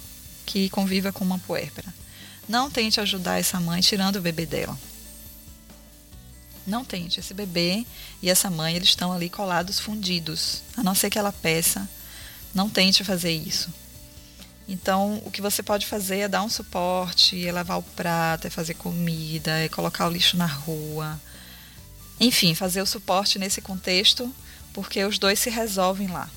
que 0.46 0.70
conviva 0.70 1.12
com 1.12 1.24
uma 1.24 1.40
puérpera. 1.40 1.94
Não 2.50 2.68
tente 2.72 3.00
ajudar 3.00 3.40
essa 3.40 3.60
mãe 3.60 3.80
tirando 3.80 4.16
o 4.16 4.22
bebê 4.22 4.44
dela. 4.44 4.76
Não 6.66 6.84
tente. 6.84 7.20
Esse 7.20 7.32
bebê 7.32 7.86
e 8.24 8.30
essa 8.30 8.50
mãe 8.50 8.76
eles 8.76 8.90
estão 8.90 9.14
ali 9.14 9.30
colados, 9.30 9.80
fundidos. 9.80 10.64
A 10.76 10.82
não 10.82 10.96
ser 10.96 11.12
que 11.12 11.20
ela 11.20 11.32
peça, 11.32 11.88
não 12.52 12.68
tente 12.68 13.04
fazer 13.04 13.32
isso. 13.32 13.72
Então, 14.68 15.22
o 15.24 15.30
que 15.30 15.44
você 15.44 15.62
pode 15.62 15.86
fazer 15.86 16.22
é 16.22 16.28
dar 16.28 16.42
um 16.42 16.50
suporte, 16.50 17.48
é 17.48 17.52
lavar 17.52 17.78
o 17.78 17.84
prato, 17.84 18.48
é 18.48 18.50
fazer 18.50 18.74
comida, 18.74 19.52
é 19.60 19.70
colocar 19.70 20.08
o 20.08 20.12
lixo 20.12 20.36
na 20.36 20.48
rua. 20.48 21.22
Enfim, 22.20 22.56
fazer 22.56 22.82
o 22.82 22.86
suporte 22.88 23.38
nesse 23.38 23.62
contexto, 23.62 24.34
porque 24.74 25.04
os 25.06 25.20
dois 25.20 25.38
se 25.38 25.52
resolvem 25.52 26.08
lá. 26.08 26.28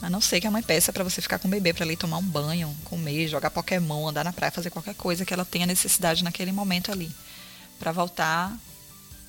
A 0.00 0.08
não 0.08 0.20
ser 0.20 0.40
que 0.40 0.46
a 0.46 0.50
mãe 0.50 0.62
peça 0.62 0.92
para 0.92 1.02
você 1.02 1.20
ficar 1.20 1.38
com 1.38 1.48
o 1.48 1.50
bebê 1.50 1.72
para 1.72 1.84
ali 1.84 1.96
tomar 1.96 2.18
um 2.18 2.22
banho, 2.22 2.74
comer, 2.84 3.26
jogar 3.28 3.50
Pokémon, 3.50 4.08
andar 4.08 4.24
na 4.24 4.32
praia, 4.32 4.52
fazer 4.52 4.70
qualquer 4.70 4.94
coisa 4.94 5.24
que 5.24 5.34
ela 5.34 5.44
tenha 5.44 5.66
necessidade 5.66 6.22
naquele 6.22 6.52
momento 6.52 6.92
ali, 6.92 7.10
para 7.78 7.90
voltar 7.90 8.56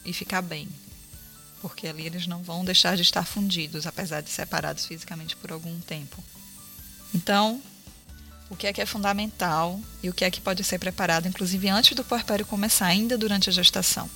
e 0.05 0.13
ficar 0.13 0.41
bem. 0.41 0.67
Porque 1.61 1.87
ali 1.87 2.05
eles 2.05 2.27
não 2.27 2.43
vão 2.43 2.63
deixar 2.63 2.95
de 2.95 3.01
estar 3.01 3.25
fundidos, 3.25 3.87
apesar 3.87 4.21
de 4.21 4.29
separados 4.29 4.85
fisicamente 4.85 5.35
por 5.35 5.51
algum 5.51 5.79
tempo. 5.79 6.23
Então, 7.13 7.61
o 8.49 8.55
que 8.55 8.67
é 8.67 8.73
que 8.73 8.81
é 8.81 8.85
fundamental 8.85 9.79
e 10.01 10.09
o 10.09 10.13
que 10.13 10.23
é 10.23 10.31
que 10.31 10.39
pode 10.39 10.63
ser 10.63 10.79
preparado, 10.79 11.27
inclusive 11.27 11.67
antes 11.67 11.95
do 11.95 12.03
puerpério 12.03 12.45
começar, 12.45 12.85
ainda 12.85 13.17
durante 13.17 13.49
a 13.49 13.53
gestação. 13.53 14.09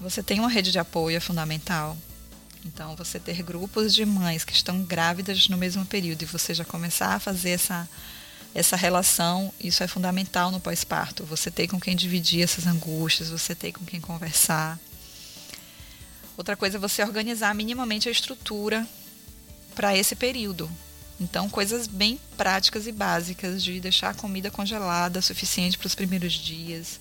Você 0.00 0.22
tem 0.22 0.40
uma 0.40 0.48
rede 0.48 0.72
de 0.72 0.78
apoio 0.78 1.16
é 1.16 1.20
fundamental. 1.20 1.96
Então, 2.64 2.94
você 2.94 3.18
ter 3.18 3.42
grupos 3.42 3.92
de 3.92 4.04
mães 4.06 4.44
que 4.44 4.52
estão 4.52 4.82
grávidas 4.84 5.48
no 5.48 5.56
mesmo 5.56 5.84
período 5.84 6.22
e 6.22 6.26
você 6.26 6.54
já 6.54 6.64
começar 6.64 7.14
a 7.14 7.18
fazer 7.18 7.50
essa, 7.50 7.88
essa 8.54 8.76
relação, 8.76 9.52
isso 9.60 9.82
é 9.82 9.88
fundamental 9.88 10.50
no 10.50 10.60
pós-parto. 10.60 11.24
Você 11.24 11.50
ter 11.50 11.66
com 11.66 11.80
quem 11.80 11.96
dividir 11.96 12.42
essas 12.42 12.66
angústias, 12.66 13.30
você 13.30 13.54
ter 13.54 13.72
com 13.72 13.84
quem 13.84 14.00
conversar. 14.00 14.78
Outra 16.36 16.56
coisa 16.56 16.76
é 16.76 16.80
você 16.80 17.02
organizar 17.02 17.54
minimamente 17.54 18.08
a 18.08 18.12
estrutura 18.12 18.86
para 19.74 19.96
esse 19.96 20.14
período. 20.14 20.70
Então, 21.20 21.48
coisas 21.48 21.86
bem 21.86 22.18
práticas 22.36 22.86
e 22.86 22.92
básicas 22.92 23.62
de 23.62 23.80
deixar 23.80 24.10
a 24.10 24.14
comida 24.14 24.50
congelada 24.50 25.20
suficiente 25.20 25.78
para 25.78 25.86
os 25.86 25.94
primeiros 25.94 26.32
dias. 26.32 27.00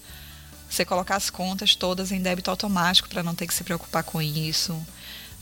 Você 0.70 0.86
colocar 0.86 1.16
as 1.16 1.30
contas 1.30 1.76
todas 1.76 2.12
em 2.12 2.22
débito 2.22 2.50
automático 2.50 3.10
para 3.10 3.24
não 3.24 3.36
ter 3.36 3.48
que 3.48 3.54
se 3.54 3.64
preocupar 3.64 4.04
com 4.04 4.22
isso. 4.22 4.80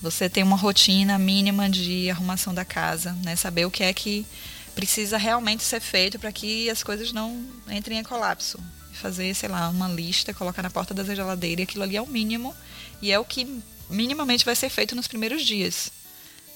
Você 0.01 0.29
tem 0.29 0.43
uma 0.43 0.55
rotina 0.55 1.17
mínima 1.19 1.69
de 1.69 2.09
arrumação 2.09 2.53
da 2.53 2.63
casa, 2.63 3.11
né? 3.23 3.35
Saber 3.35 3.65
o 3.65 3.71
que 3.71 3.83
é 3.83 3.93
que 3.93 4.25
precisa 4.73 5.17
realmente 5.17 5.63
ser 5.63 5.81
feito 5.81 6.17
para 6.17 6.31
que 6.31 6.69
as 6.69 6.81
coisas 6.81 7.11
não 7.11 7.45
entrem 7.69 7.99
em 7.99 8.03
colapso. 8.03 8.57
Fazer, 8.93 9.33
sei 9.33 9.49
lá, 9.49 9.67
uma 9.69 9.89
lista, 9.89 10.33
colocar 10.33 10.61
na 10.61 10.69
porta 10.69 10.93
da 10.93 11.03
geladeira, 11.03 11.63
aquilo 11.63 11.83
ali 11.83 11.97
é 11.97 12.01
o 12.01 12.07
mínimo 12.07 12.55
e 13.01 13.11
é 13.11 13.19
o 13.19 13.25
que 13.25 13.61
minimamente 13.89 14.45
vai 14.45 14.55
ser 14.55 14.69
feito 14.69 14.95
nos 14.95 15.07
primeiros 15.07 15.45
dias. 15.45 15.91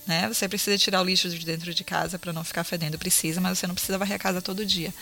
Né? 0.07 0.27
Você 0.27 0.47
precisa 0.47 0.77
tirar 0.77 1.01
o 1.01 1.05
lixo 1.05 1.29
de 1.29 1.45
dentro 1.45 1.73
de 1.73 1.83
casa 1.83 2.19
para 2.19 2.33
não 2.33 2.43
ficar 2.43 2.63
fedendo, 2.63 2.97
precisa, 2.97 3.41
mas 3.41 3.59
você 3.59 3.67
não 3.67 3.75
precisa 3.75 3.97
varrer 3.97 4.15
a 4.15 4.19
casa 4.19 4.41
todo 4.41 4.65
dia. 4.65 4.93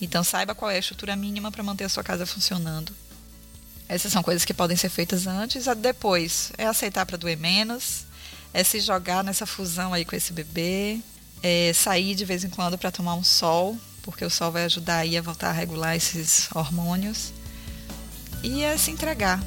Então 0.00 0.24
saiba 0.24 0.54
qual 0.54 0.70
é 0.70 0.76
a 0.76 0.78
estrutura 0.78 1.14
mínima 1.16 1.50
para 1.50 1.62
manter 1.62 1.84
a 1.84 1.88
sua 1.88 2.02
casa 2.02 2.26
funcionando. 2.26 2.94
Essas 3.92 4.10
são 4.10 4.22
coisas 4.22 4.42
que 4.42 4.54
podem 4.54 4.74
ser 4.74 4.88
feitas 4.88 5.26
antes, 5.26 5.66
depois 5.76 6.50
é 6.56 6.64
aceitar 6.64 7.04
para 7.04 7.18
doer 7.18 7.36
menos, 7.36 8.06
é 8.54 8.64
se 8.64 8.80
jogar 8.80 9.22
nessa 9.22 9.44
fusão 9.44 9.92
aí 9.92 10.02
com 10.02 10.16
esse 10.16 10.32
bebê, 10.32 10.98
é 11.42 11.74
sair 11.74 12.14
de 12.14 12.24
vez 12.24 12.42
em 12.42 12.48
quando 12.48 12.78
para 12.78 12.90
tomar 12.90 13.14
um 13.16 13.22
sol, 13.22 13.76
porque 14.00 14.24
o 14.24 14.30
sol 14.30 14.50
vai 14.50 14.64
ajudar 14.64 14.96
aí 14.96 15.14
a 15.18 15.20
voltar 15.20 15.50
a 15.50 15.52
regular 15.52 15.94
esses 15.94 16.48
hormônios. 16.54 17.34
E 18.42 18.62
é 18.62 18.78
se 18.78 18.90
entregar, 18.90 19.44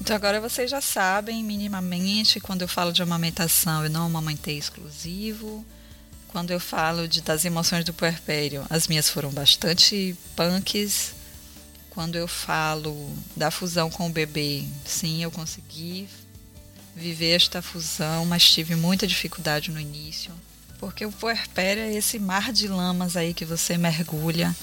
Então 0.00 0.14
agora 0.14 0.40
vocês 0.40 0.70
já 0.70 0.80
sabem 0.80 1.42
minimamente 1.42 2.38
quando 2.38 2.62
eu 2.62 2.68
falo 2.68 2.92
de 2.92 3.02
amamentação, 3.02 3.82
eu 3.82 3.90
não 3.90 4.06
amamentei 4.06 4.56
exclusivo. 4.56 5.66
Quando 6.36 6.50
eu 6.50 6.60
falo 6.60 7.08
de, 7.08 7.22
das 7.22 7.46
emoções 7.46 7.82
do 7.82 7.94
puerpério, 7.94 8.66
as 8.68 8.88
minhas 8.88 9.08
foram 9.08 9.30
bastante 9.30 10.14
punks. 10.36 11.14
Quando 11.88 12.16
eu 12.16 12.28
falo 12.28 13.10
da 13.34 13.50
fusão 13.50 13.88
com 13.88 14.06
o 14.06 14.12
bebê, 14.12 14.62
sim, 14.84 15.22
eu 15.22 15.30
consegui 15.30 16.06
viver 16.94 17.36
esta 17.36 17.62
fusão, 17.62 18.26
mas 18.26 18.50
tive 18.50 18.76
muita 18.76 19.06
dificuldade 19.06 19.70
no 19.70 19.80
início. 19.80 20.30
Porque 20.78 21.06
o 21.06 21.10
puerpério 21.10 21.82
é 21.82 21.94
esse 21.94 22.18
mar 22.18 22.52
de 22.52 22.68
lamas 22.68 23.16
aí 23.16 23.32
que 23.32 23.46
você 23.46 23.78
mergulha 23.78 24.54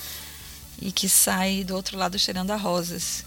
e 0.79 0.91
que 0.91 1.09
sai 1.09 1.63
do 1.63 1.73
outro 1.75 1.97
lado 1.97 2.19
cheirando 2.19 2.51
a 2.51 2.55
rosas. 2.55 3.25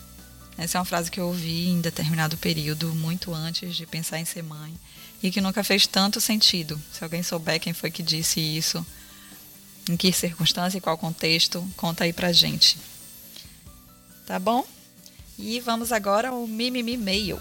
Essa 0.56 0.78
é 0.78 0.80
uma 0.80 0.84
frase 0.84 1.10
que 1.10 1.18
eu 1.18 1.26
ouvi 1.26 1.66
em 1.66 1.80
determinado 1.80 2.36
período, 2.36 2.94
muito 2.94 3.34
antes 3.34 3.74
de 3.74 3.86
pensar 3.86 4.20
em 4.20 4.24
ser 4.24 4.44
mãe, 4.44 4.72
e 5.22 5.30
que 5.30 5.40
nunca 5.40 5.64
fez 5.64 5.86
tanto 5.86 6.20
sentido. 6.20 6.80
Se 6.92 7.02
alguém 7.02 7.22
souber 7.22 7.60
quem 7.60 7.72
foi 7.72 7.90
que 7.90 8.02
disse 8.02 8.40
isso, 8.40 8.84
em 9.88 9.96
que 9.96 10.12
circunstância 10.12 10.78
e 10.78 10.80
qual 10.80 10.98
contexto, 10.98 11.66
conta 11.76 12.04
aí 12.04 12.12
pra 12.12 12.32
gente. 12.32 12.78
Tá 14.26 14.38
bom? 14.38 14.66
E 15.38 15.60
vamos 15.60 15.92
agora 15.92 16.30
ao 16.30 16.46
Mimimi 16.46 16.96
Mail. 16.96 17.38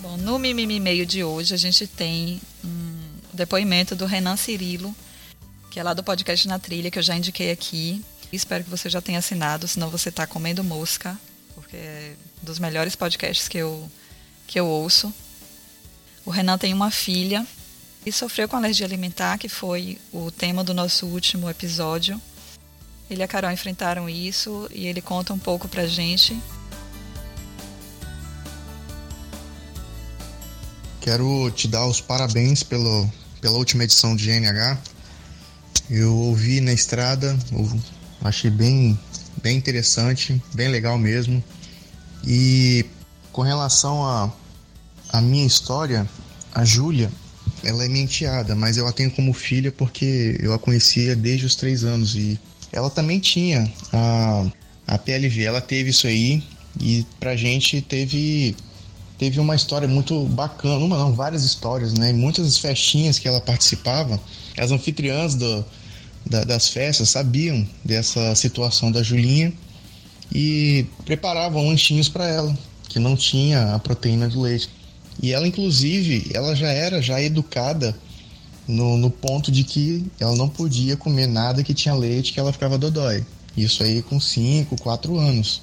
Bom, 0.00 0.16
no 0.18 0.38
Mimimi 0.38 0.80
Mail 0.80 1.06
de 1.06 1.24
hoje 1.24 1.54
a 1.54 1.56
gente 1.56 1.86
tem 1.86 2.40
um 2.64 2.98
depoimento 3.32 3.94
do 3.94 4.06
Renan 4.06 4.36
Cirilo, 4.36 4.94
que 5.70 5.80
é 5.80 5.82
lá 5.82 5.94
do 5.94 6.02
podcast 6.02 6.46
Na 6.48 6.58
Trilha, 6.58 6.90
que 6.90 6.98
eu 6.98 7.02
já 7.02 7.16
indiquei 7.16 7.50
aqui, 7.50 8.04
Espero 8.32 8.64
que 8.64 8.70
você 8.70 8.90
já 8.90 9.00
tenha 9.00 9.18
assinado, 9.18 9.68
senão 9.68 9.88
você 9.88 10.08
está 10.08 10.26
comendo 10.26 10.62
mosca, 10.64 11.16
porque 11.54 11.76
é 11.76 12.14
um 12.42 12.44
dos 12.44 12.58
melhores 12.58 12.96
podcasts 12.96 13.48
que 13.48 13.58
eu, 13.58 13.90
que 14.46 14.58
eu 14.58 14.66
ouço. 14.66 15.12
O 16.24 16.30
Renan 16.30 16.58
tem 16.58 16.74
uma 16.74 16.90
filha 16.90 17.46
e 18.04 18.12
sofreu 18.12 18.48
com 18.48 18.56
alergia 18.56 18.86
alimentar, 18.86 19.38
que 19.38 19.48
foi 19.48 19.98
o 20.12 20.30
tema 20.30 20.62
do 20.62 20.74
nosso 20.74 21.06
último 21.06 21.48
episódio. 21.48 22.20
Ele 23.08 23.20
e 23.20 23.22
a 23.22 23.28
Carol 23.28 23.50
enfrentaram 23.52 24.08
isso 24.08 24.68
e 24.72 24.86
ele 24.86 25.00
conta 25.00 25.32
um 25.32 25.38
pouco 25.38 25.68
pra 25.68 25.86
gente. 25.86 26.36
Quero 31.00 31.50
te 31.52 31.68
dar 31.68 31.86
os 31.86 32.00
parabéns 32.00 32.64
pelo, 32.64 33.08
pela 33.40 33.56
última 33.56 33.84
edição 33.84 34.16
de 34.16 34.26
GNH. 34.26 34.76
Eu 35.88 36.16
ouvi 36.16 36.60
na 36.60 36.72
estrada, 36.72 37.38
achei 38.26 38.50
bem, 38.50 38.98
bem 39.42 39.56
interessante, 39.56 40.40
bem 40.54 40.68
legal 40.68 40.98
mesmo. 40.98 41.42
E 42.26 42.84
com 43.32 43.42
relação 43.42 44.04
a, 44.04 44.32
a 45.10 45.20
minha 45.20 45.46
história, 45.46 46.08
a 46.54 46.64
Júlia, 46.64 47.10
ela 47.62 47.84
é 47.84 47.88
minha 47.88 48.04
enteada, 48.04 48.54
mas 48.54 48.76
eu 48.76 48.86
a 48.86 48.92
tenho 48.92 49.10
como 49.10 49.32
filha 49.32 49.72
porque 49.72 50.36
eu 50.40 50.52
a 50.52 50.58
conhecia 50.58 51.14
desde 51.14 51.46
os 51.46 51.54
três 51.54 51.84
anos 51.84 52.14
e 52.14 52.38
ela 52.72 52.90
também 52.90 53.18
tinha 53.18 53.70
a, 53.92 54.46
a 54.86 54.98
PLV, 54.98 55.42
ela 55.42 55.60
teve 55.60 55.90
isso 55.90 56.06
aí 56.06 56.42
e 56.80 57.06
pra 57.18 57.36
gente 57.36 57.80
teve 57.80 58.56
teve 59.18 59.40
uma 59.40 59.54
história 59.54 59.88
muito 59.88 60.24
bacana, 60.26 60.84
uma 60.84 60.98
não, 60.98 61.14
várias 61.14 61.42
histórias, 61.42 61.94
né? 61.94 62.12
Muitas 62.12 62.58
festinhas 62.58 63.18
que 63.18 63.26
ela 63.26 63.40
participava, 63.40 64.20
as 64.58 64.70
anfitriãs 64.70 65.34
do, 65.34 65.64
da, 66.28 66.44
das 66.44 66.68
festas 66.68 67.10
sabiam 67.10 67.66
dessa 67.84 68.34
situação 68.34 68.90
da 68.90 69.02
Julinha 69.02 69.52
e 70.34 70.86
preparavam 71.04 71.68
lanchinhos 71.68 72.08
para 72.08 72.26
ela, 72.26 72.56
que 72.88 72.98
não 72.98 73.16
tinha 73.16 73.74
a 73.74 73.78
proteína 73.78 74.28
do 74.28 74.40
leite. 74.40 74.68
E 75.22 75.32
ela, 75.32 75.46
inclusive, 75.46 76.30
ela 76.34 76.54
já 76.54 76.68
era 76.68 77.00
já 77.00 77.20
educada 77.22 77.96
no, 78.66 78.96
no 78.96 79.10
ponto 79.10 79.50
de 79.50 79.64
que 79.64 80.04
ela 80.20 80.34
não 80.36 80.48
podia 80.48 80.96
comer 80.96 81.26
nada 81.26 81.62
que 81.62 81.72
tinha 81.72 81.94
leite, 81.94 82.32
que 82.32 82.40
ela 82.40 82.52
ficava 82.52 82.76
dodói. 82.76 83.24
Isso 83.56 83.82
aí 83.82 84.02
com 84.02 84.20
5, 84.20 84.76
4 84.80 85.18
anos. 85.18 85.62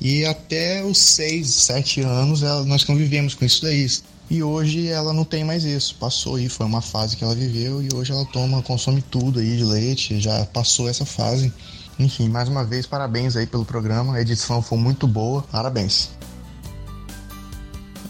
E 0.00 0.24
até 0.24 0.82
os 0.82 0.98
6, 0.98 1.46
7 1.46 2.00
anos 2.00 2.42
ela, 2.42 2.64
nós 2.64 2.82
convivemos 2.82 3.34
com 3.34 3.44
isso 3.44 3.62
daí. 3.62 3.86
E 4.30 4.44
hoje 4.44 4.86
ela 4.86 5.12
não 5.12 5.24
tem 5.24 5.42
mais 5.42 5.64
isso. 5.64 5.96
Passou 5.96 6.36
aí, 6.36 6.48
foi 6.48 6.64
uma 6.64 6.80
fase 6.80 7.16
que 7.16 7.24
ela 7.24 7.34
viveu 7.34 7.82
e 7.82 7.88
hoje 7.92 8.12
ela 8.12 8.24
toma, 8.24 8.62
consome 8.62 9.02
tudo 9.02 9.40
aí 9.40 9.56
de 9.56 9.64
leite, 9.64 10.20
já 10.20 10.46
passou 10.46 10.88
essa 10.88 11.04
fase. 11.04 11.52
Enfim, 11.98 12.28
mais 12.28 12.48
uma 12.48 12.64
vez, 12.64 12.86
parabéns 12.86 13.34
aí 13.34 13.44
pelo 13.44 13.64
programa. 13.64 14.14
A 14.14 14.20
edição 14.20 14.62
foi 14.62 14.78
muito 14.78 15.08
boa. 15.08 15.42
Parabéns. 15.42 16.10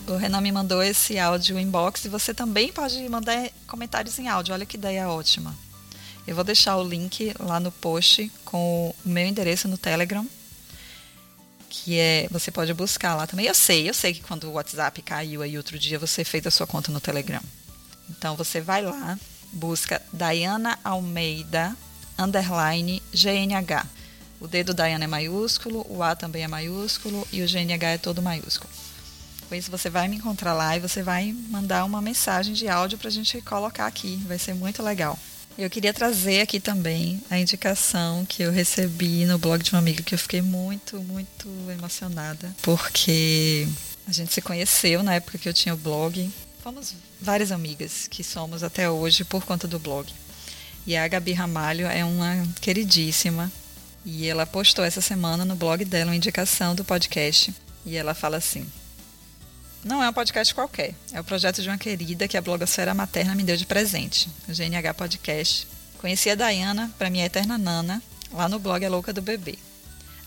O 0.06 0.16
Renan 0.16 0.42
me 0.42 0.52
mandou 0.52 0.83
esse 0.83 1.18
áudio 1.18 1.59
inbox 1.59 2.04
e 2.04 2.09
você 2.11 2.35
também 2.35 2.70
pode 2.70 3.09
mandar 3.09 3.48
comentários 3.66 4.18
em 4.18 4.28
áudio. 4.28 4.52
Olha 4.52 4.66
que 4.66 4.76
ideia 4.76 5.09
ótima. 5.09 5.56
Eu 6.26 6.35
vou 6.35 6.44
deixar 6.44 6.76
o 6.76 6.87
link 6.87 7.33
lá 7.40 7.59
no 7.59 7.72
post 7.72 8.30
com 8.44 8.94
o 9.04 9.09
meu 9.09 9.26
endereço 9.26 9.66
no 9.68 9.78
Telegram 9.78 10.26
que 11.70 11.98
é 11.98 12.28
você 12.30 12.50
pode 12.50 12.74
buscar 12.74 13.14
lá 13.14 13.26
também. 13.26 13.46
Eu 13.46 13.54
sei, 13.54 13.88
eu 13.88 13.94
sei 13.94 14.12
que 14.12 14.20
quando 14.20 14.44
o 14.44 14.52
WhatsApp 14.52 15.00
caiu 15.00 15.40
aí 15.40 15.56
outro 15.56 15.78
dia 15.78 15.98
você 15.98 16.24
fez 16.24 16.46
a 16.46 16.50
sua 16.50 16.66
conta 16.66 16.92
no 16.92 17.00
Telegram. 17.00 17.40
Então 18.11 18.37
você 18.37 18.61
vai 18.61 18.83
lá, 18.83 19.18
busca 19.52 20.02
Diana 20.12 20.78
Almeida 20.85 21.74
underline 22.18 23.00
GNH. 23.14 23.87
O 24.40 24.48
D 24.48 24.64
do 24.64 24.74
Diana 24.74 25.04
é 25.04 25.06
maiúsculo, 25.06 25.87
o 25.88 26.02
A 26.02 26.16
também 26.16 26.42
é 26.42 26.48
maiúsculo 26.48 27.26
e 27.33 27.42
o 27.42 27.46
GNH 27.46 27.87
é 27.87 27.98
todo 27.98 28.20
maiúsculo. 28.20 28.70
Com 29.48 29.54
isso 29.54 29.70
você 29.70 29.88
vai 29.88 30.09
me 30.09 30.16
encontrar 30.16 30.54
lá 30.54 30.76
e 30.76 30.80
você 30.80 31.02
vai 31.02 31.33
mandar 31.48 31.85
uma 31.85 32.00
mensagem 32.00 32.54
de 32.54 32.68
áudio 32.68 32.98
para 32.98 33.09
a 33.09 33.12
gente 33.12 33.40
colocar 33.42 33.87
aqui. 33.87 34.16
Vai 34.26 34.38
ser 34.38 34.54
muito 34.54 34.83
legal. 34.83 35.18
Eu 35.58 35.68
queria 35.68 35.92
trazer 35.92 36.40
aqui 36.40 36.58
também 36.58 37.22
a 37.30 37.38
indicação 37.38 38.24
que 38.24 38.42
eu 38.42 38.50
recebi 38.50 39.26
no 39.26 39.38
blog 39.38 39.62
de 39.62 39.72
uma 39.72 39.78
amiga 39.78 40.02
que 40.02 40.14
eu 40.14 40.18
fiquei 40.18 40.40
muito, 40.40 40.98
muito 41.00 41.48
emocionada, 41.70 42.54
porque 42.62 43.68
a 44.06 44.12
gente 44.12 44.32
se 44.32 44.40
conheceu 44.40 45.02
na 45.02 45.14
época 45.14 45.38
que 45.38 45.48
eu 45.48 45.52
tinha 45.52 45.74
o 45.74 45.78
blog. 45.78 46.30
Fomos 46.62 46.94
várias 47.20 47.52
amigas 47.52 48.06
que 48.08 48.24
somos 48.24 48.62
até 48.62 48.88
hoje 48.88 49.24
por 49.24 49.44
conta 49.44 49.68
do 49.68 49.78
blog. 49.78 50.10
E 50.86 50.96
a 50.96 51.06
Gabi 51.06 51.32
Ramalho 51.32 51.86
é 51.86 52.04
uma 52.04 52.46
queridíssima. 52.60 53.52
E 54.04 54.26
ela 54.26 54.46
postou 54.46 54.84
essa 54.84 55.00
semana 55.00 55.44
no 55.44 55.54
blog 55.54 55.84
dela 55.84 56.10
uma 56.10 56.16
indicação 56.16 56.74
do 56.74 56.84
podcast. 56.84 57.54
E 57.84 57.96
ela 57.96 58.14
fala 58.14 58.38
assim: 58.38 58.66
não 59.85 60.03
é 60.03 60.09
um 60.09 60.12
podcast 60.12 60.55
qualquer. 60.55 60.95
É 61.12 61.21
o 61.21 61.25
projeto 61.25 61.62
de 61.62 61.69
uma 61.69 61.79
querida 61.79 62.29
que 62.29 62.37
a 62.37 62.40
blogosfera 62.40 62.95
materna 62.95 63.35
me 63.35 63.43
deu 63.43 63.57
de 63.57 63.66
presente, 63.66 64.29
o 64.49 64.53
GNH 64.53 64.95
Podcast. 64.95 65.66
Conheci 65.99 66.31
a 66.31 66.35
Dayana, 66.35 66.90
para 66.99 67.11
minha 67.11 67.27
eterna 67.27 67.57
nana, 67.57 68.03
lá 68.33 68.49
no 68.49 68.59
blog 68.59 68.85
A 68.85 68.90
Louca 68.90 69.12
do 69.12 69.23
Bebê. 69.23 69.59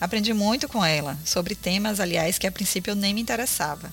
Aprendi 0.00 0.32
muito 0.34 0.68
com 0.68 0.84
ela, 0.84 1.18
sobre 1.24 1.54
temas, 1.54 2.00
aliás, 2.00 2.36
que 2.36 2.46
a 2.46 2.52
princípio 2.52 2.90
eu 2.90 2.96
nem 2.96 3.14
me 3.14 3.20
interessava. 3.20 3.92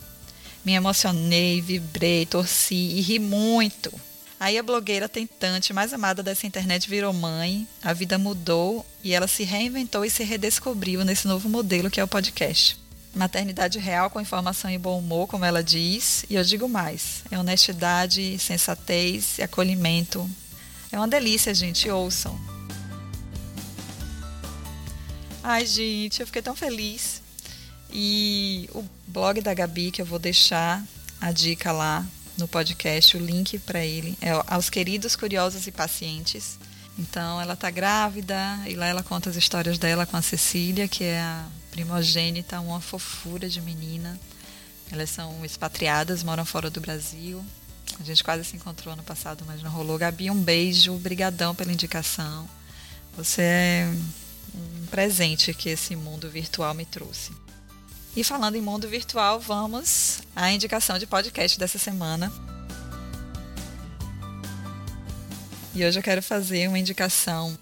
Me 0.65 0.74
emocionei, 0.74 1.62
vibrei, 1.62 2.26
torci 2.26 2.76
e 2.76 3.02
ri 3.02 3.19
muito. 3.19 3.91
Aí 4.39 4.58
a 4.58 4.63
blogueira 4.63 5.08
tentante 5.08 5.71
mais 5.71 5.93
amada 5.93 6.24
dessa 6.24 6.47
internet 6.47 6.89
virou 6.89 7.13
mãe, 7.13 7.67
a 7.84 7.93
vida 7.93 8.17
mudou 8.17 8.86
e 9.04 9.13
ela 9.13 9.28
se 9.28 9.43
reinventou 9.43 10.04
e 10.04 10.10
se 10.10 10.24
redescobriu 10.24 11.06
nesse 11.06 11.28
novo 11.28 11.47
modelo 11.47 11.91
que 11.91 12.00
é 12.00 12.04
o 12.04 12.08
podcast. 12.08 12.80
Maternidade 13.13 13.78
real 13.78 14.10
com 14.10 14.21
informação 14.21 14.71
e 14.71 14.78
bom 14.78 14.97
humor, 14.97 15.28
como 15.28 15.43
ela 15.43 15.62
diz, 15.62 16.24
e 16.30 16.36
eu 16.36 16.43
digo 16.43 16.69
mais: 16.69 17.24
é 17.30 17.38
honestidade, 17.38 18.39
sensatez 18.39 19.38
e 19.38 19.43
acolhimento. 19.43 20.30
É 20.91 20.97
uma 20.97 21.08
delícia, 21.08 21.54
gente, 21.54 21.89
ouçam. 21.89 22.39
Ai, 25.43 25.65
gente, 25.65 26.21
eu 26.21 26.28
fiquei 26.28 26.41
tão 26.41 26.56
feliz. 26.56 27.21
E 27.91 28.69
o 28.74 28.84
blog 29.08 29.41
da 29.41 29.54
Gabi, 29.54 29.91
que 29.91 30.02
eu 30.02 30.06
vou 30.06 30.19
deixar 30.19 30.84
a 31.19 31.32
dica 31.32 31.71
lá 31.71 32.06
no 32.38 32.47
podcast, 32.47 33.17
o 33.17 33.19
link 33.19 33.60
para 33.60 33.84
ele, 33.86 34.17
é 34.21 34.32
aos 34.47 34.69
queridos 34.69 35.15
curiosos 35.15 35.67
e 35.67 35.71
pacientes. 35.71 36.58
Então, 36.97 37.41
ela 37.41 37.56
tá 37.56 37.69
grávida 37.69 38.38
e 38.67 38.76
lá 38.76 38.86
ela 38.86 39.04
conta 39.04 39.30
as 39.30 39.36
histórias 39.36 39.78
dela 39.78 40.06
com 40.06 40.15
a 40.15 40.21
Cecília, 40.21 40.88
que 40.88 41.04
é 41.04 41.19
a 41.19 41.45
primogênita, 41.71 42.60
uma 42.60 42.79
fofura 42.79 43.49
de 43.49 43.62
menina. 43.62 44.19
Elas 44.91 45.10
são 45.10 45.43
expatriadas, 45.43 46.21
moram 46.21 46.45
fora 46.45 46.69
do 46.69 46.81
Brasil. 46.81 47.43
A 47.99 48.03
gente 48.03 48.23
quase 48.23 48.43
se 48.43 48.55
encontrou 48.55 48.93
ano 48.93 49.03
passado, 49.03 49.43
mas 49.47 49.63
não 49.63 49.71
rolou. 49.71 49.97
Gabi, 49.97 50.29
um 50.29 50.41
beijo, 50.41 50.93
brigadão 50.97 51.55
pela 51.55 51.71
indicação. 51.71 52.47
Você 53.15 53.41
é 53.41 53.93
um 54.53 54.86
presente 54.88 55.53
que 55.53 55.69
esse 55.69 55.95
mundo 55.95 56.29
virtual 56.29 56.73
me 56.73 56.86
trouxe. 56.86 57.31
E 58.15 58.23
falando 58.23 58.55
em 58.55 58.62
mundo 58.62 58.89
virtual, 58.89 59.39
vamos 59.39 60.21
à 60.36 60.51
indicação 60.51 60.99
de 60.99 61.07
podcast 61.07 61.57
dessa 61.57 61.79
semana. 61.79 62.31
E 65.73 65.86
hoje 65.86 65.97
eu 65.97 66.03
quero 66.03 66.21
fazer 66.21 66.67
uma 66.67 66.77
indicação 66.77 67.57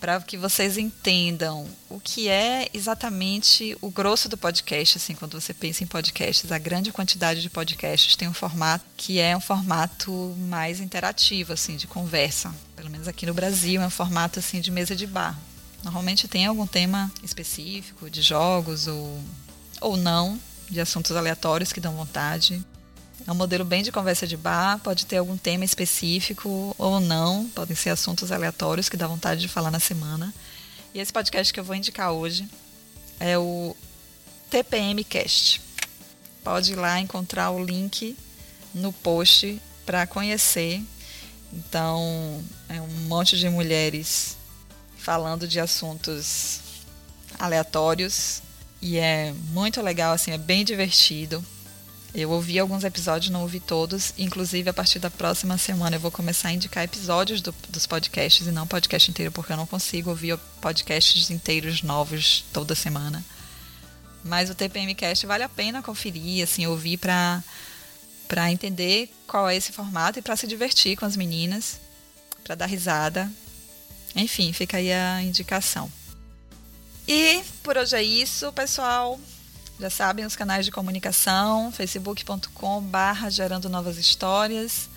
para 0.00 0.20
que 0.20 0.36
vocês 0.36 0.76
entendam 0.76 1.66
o 1.88 2.00
que 2.00 2.28
é 2.28 2.68
exatamente 2.72 3.76
o 3.80 3.90
grosso 3.90 4.28
do 4.28 4.36
podcast, 4.36 4.98
assim, 4.98 5.14
quando 5.14 5.40
você 5.40 5.52
pensa 5.52 5.82
em 5.82 5.86
podcasts, 5.86 6.50
a 6.50 6.58
grande 6.58 6.92
quantidade 6.92 7.42
de 7.42 7.50
podcasts 7.50 8.16
tem 8.16 8.28
um 8.28 8.34
formato 8.34 8.84
que 8.96 9.18
é 9.18 9.36
um 9.36 9.40
formato 9.40 10.34
mais 10.38 10.80
interativo, 10.80 11.52
assim, 11.52 11.76
de 11.76 11.86
conversa. 11.86 12.54
Pelo 12.76 12.90
menos 12.90 13.08
aqui 13.08 13.26
no 13.26 13.34
Brasil 13.34 13.82
é 13.82 13.86
um 13.86 13.90
formato 13.90 14.38
assim 14.38 14.60
de 14.60 14.70
mesa 14.70 14.94
de 14.94 15.06
bar. 15.06 15.38
Normalmente 15.82 16.28
tem 16.28 16.46
algum 16.46 16.66
tema 16.66 17.10
específico 17.22 18.10
de 18.10 18.22
jogos 18.22 18.86
ou 18.86 19.22
ou 19.80 19.96
não, 19.96 20.38
de 20.68 20.80
assuntos 20.80 21.16
aleatórios 21.16 21.72
que 21.72 21.80
dão 21.80 21.94
vontade. 21.94 22.64
É 23.28 23.30
um 23.30 23.34
modelo 23.34 23.62
bem 23.62 23.82
de 23.82 23.92
conversa 23.92 24.26
de 24.26 24.38
bar, 24.38 24.78
pode 24.78 25.04
ter 25.04 25.18
algum 25.18 25.36
tema 25.36 25.62
específico 25.62 26.74
ou 26.78 26.98
não, 26.98 27.46
podem 27.50 27.76
ser 27.76 27.90
assuntos 27.90 28.32
aleatórios 28.32 28.88
que 28.88 28.96
dá 28.96 29.06
vontade 29.06 29.42
de 29.42 29.48
falar 29.48 29.70
na 29.70 29.78
semana. 29.78 30.32
E 30.94 30.98
esse 30.98 31.12
podcast 31.12 31.52
que 31.52 31.60
eu 31.60 31.64
vou 31.64 31.76
indicar 31.76 32.10
hoje 32.10 32.48
é 33.20 33.36
o 33.36 33.76
TPM 34.48 35.04
Cast. 35.04 35.60
Pode 36.42 36.72
ir 36.72 36.76
lá 36.76 36.98
encontrar 37.00 37.50
o 37.50 37.62
link 37.62 38.16
no 38.72 38.94
post 38.94 39.60
para 39.84 40.06
conhecer. 40.06 40.82
Então, 41.52 42.42
é 42.66 42.80
um 42.80 43.08
monte 43.08 43.38
de 43.38 43.46
mulheres 43.50 44.38
falando 44.96 45.46
de 45.46 45.60
assuntos 45.60 46.60
aleatórios 47.38 48.40
e 48.80 48.96
é 48.96 49.34
muito 49.50 49.82
legal 49.82 50.14
assim, 50.14 50.30
é 50.30 50.38
bem 50.38 50.64
divertido 50.64 51.44
Eu 52.14 52.30
ouvi 52.30 52.58
alguns 52.58 52.84
episódios, 52.84 53.30
não 53.30 53.42
ouvi 53.42 53.60
todos. 53.60 54.14
Inclusive, 54.16 54.70
a 54.70 54.72
partir 54.72 54.98
da 54.98 55.10
próxima 55.10 55.58
semana 55.58 55.96
eu 55.96 56.00
vou 56.00 56.10
começar 56.10 56.48
a 56.48 56.52
indicar 56.52 56.84
episódios 56.84 57.42
do, 57.42 57.54
dos 57.68 57.86
podcasts 57.86 58.46
e 58.46 58.50
não 58.50 58.66
podcast 58.66 59.10
inteiro, 59.10 59.30
porque 59.30 59.52
eu 59.52 59.56
não 59.56 59.66
consigo 59.66 60.10
ouvir 60.10 60.38
podcasts 60.60 61.30
inteiros 61.30 61.82
novos 61.82 62.44
toda 62.52 62.74
semana. 62.74 63.24
Mas 64.24 64.50
o 64.50 64.54
TPM 64.54 64.94
Cast 64.94 65.26
vale 65.26 65.44
a 65.44 65.48
pena 65.48 65.82
conferir, 65.82 66.42
assim, 66.42 66.66
ouvir 66.66 66.96
para 66.96 67.42
para 68.26 68.52
entender 68.52 69.10
qual 69.26 69.48
é 69.48 69.56
esse 69.56 69.72
formato 69.72 70.18
e 70.18 70.22
para 70.22 70.36
se 70.36 70.46
divertir 70.46 70.98
com 70.98 71.06
as 71.06 71.16
meninas, 71.16 71.80
para 72.44 72.54
dar 72.54 72.66
risada. 72.66 73.30
Enfim, 74.14 74.52
fica 74.52 74.76
aí 74.76 74.92
a 74.92 75.22
indicação. 75.22 75.90
E 77.06 77.42
por 77.62 77.78
hoje 77.78 77.96
é 77.96 78.02
isso, 78.02 78.52
pessoal. 78.52 79.18
Já 79.78 79.88
sabem 79.88 80.24
os 80.24 80.34
canais 80.34 80.64
de 80.64 80.72
comunicação, 80.72 81.70
facebook.com 81.70 82.82
barra 82.82 83.30
gerando 83.30 83.68
novas 83.68 83.96
histórias. 83.96 84.90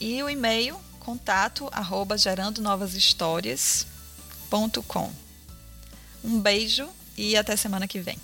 e 0.00 0.22
o 0.22 0.30
e-mail 0.30 0.80
contato 0.98 1.68
arroba 1.70 2.16
gerandonovashistorias.com. 2.16 5.12
Um 6.24 6.40
beijo 6.40 6.88
e 7.16 7.36
até 7.36 7.54
semana 7.54 7.86
que 7.86 8.00
vem. 8.00 8.16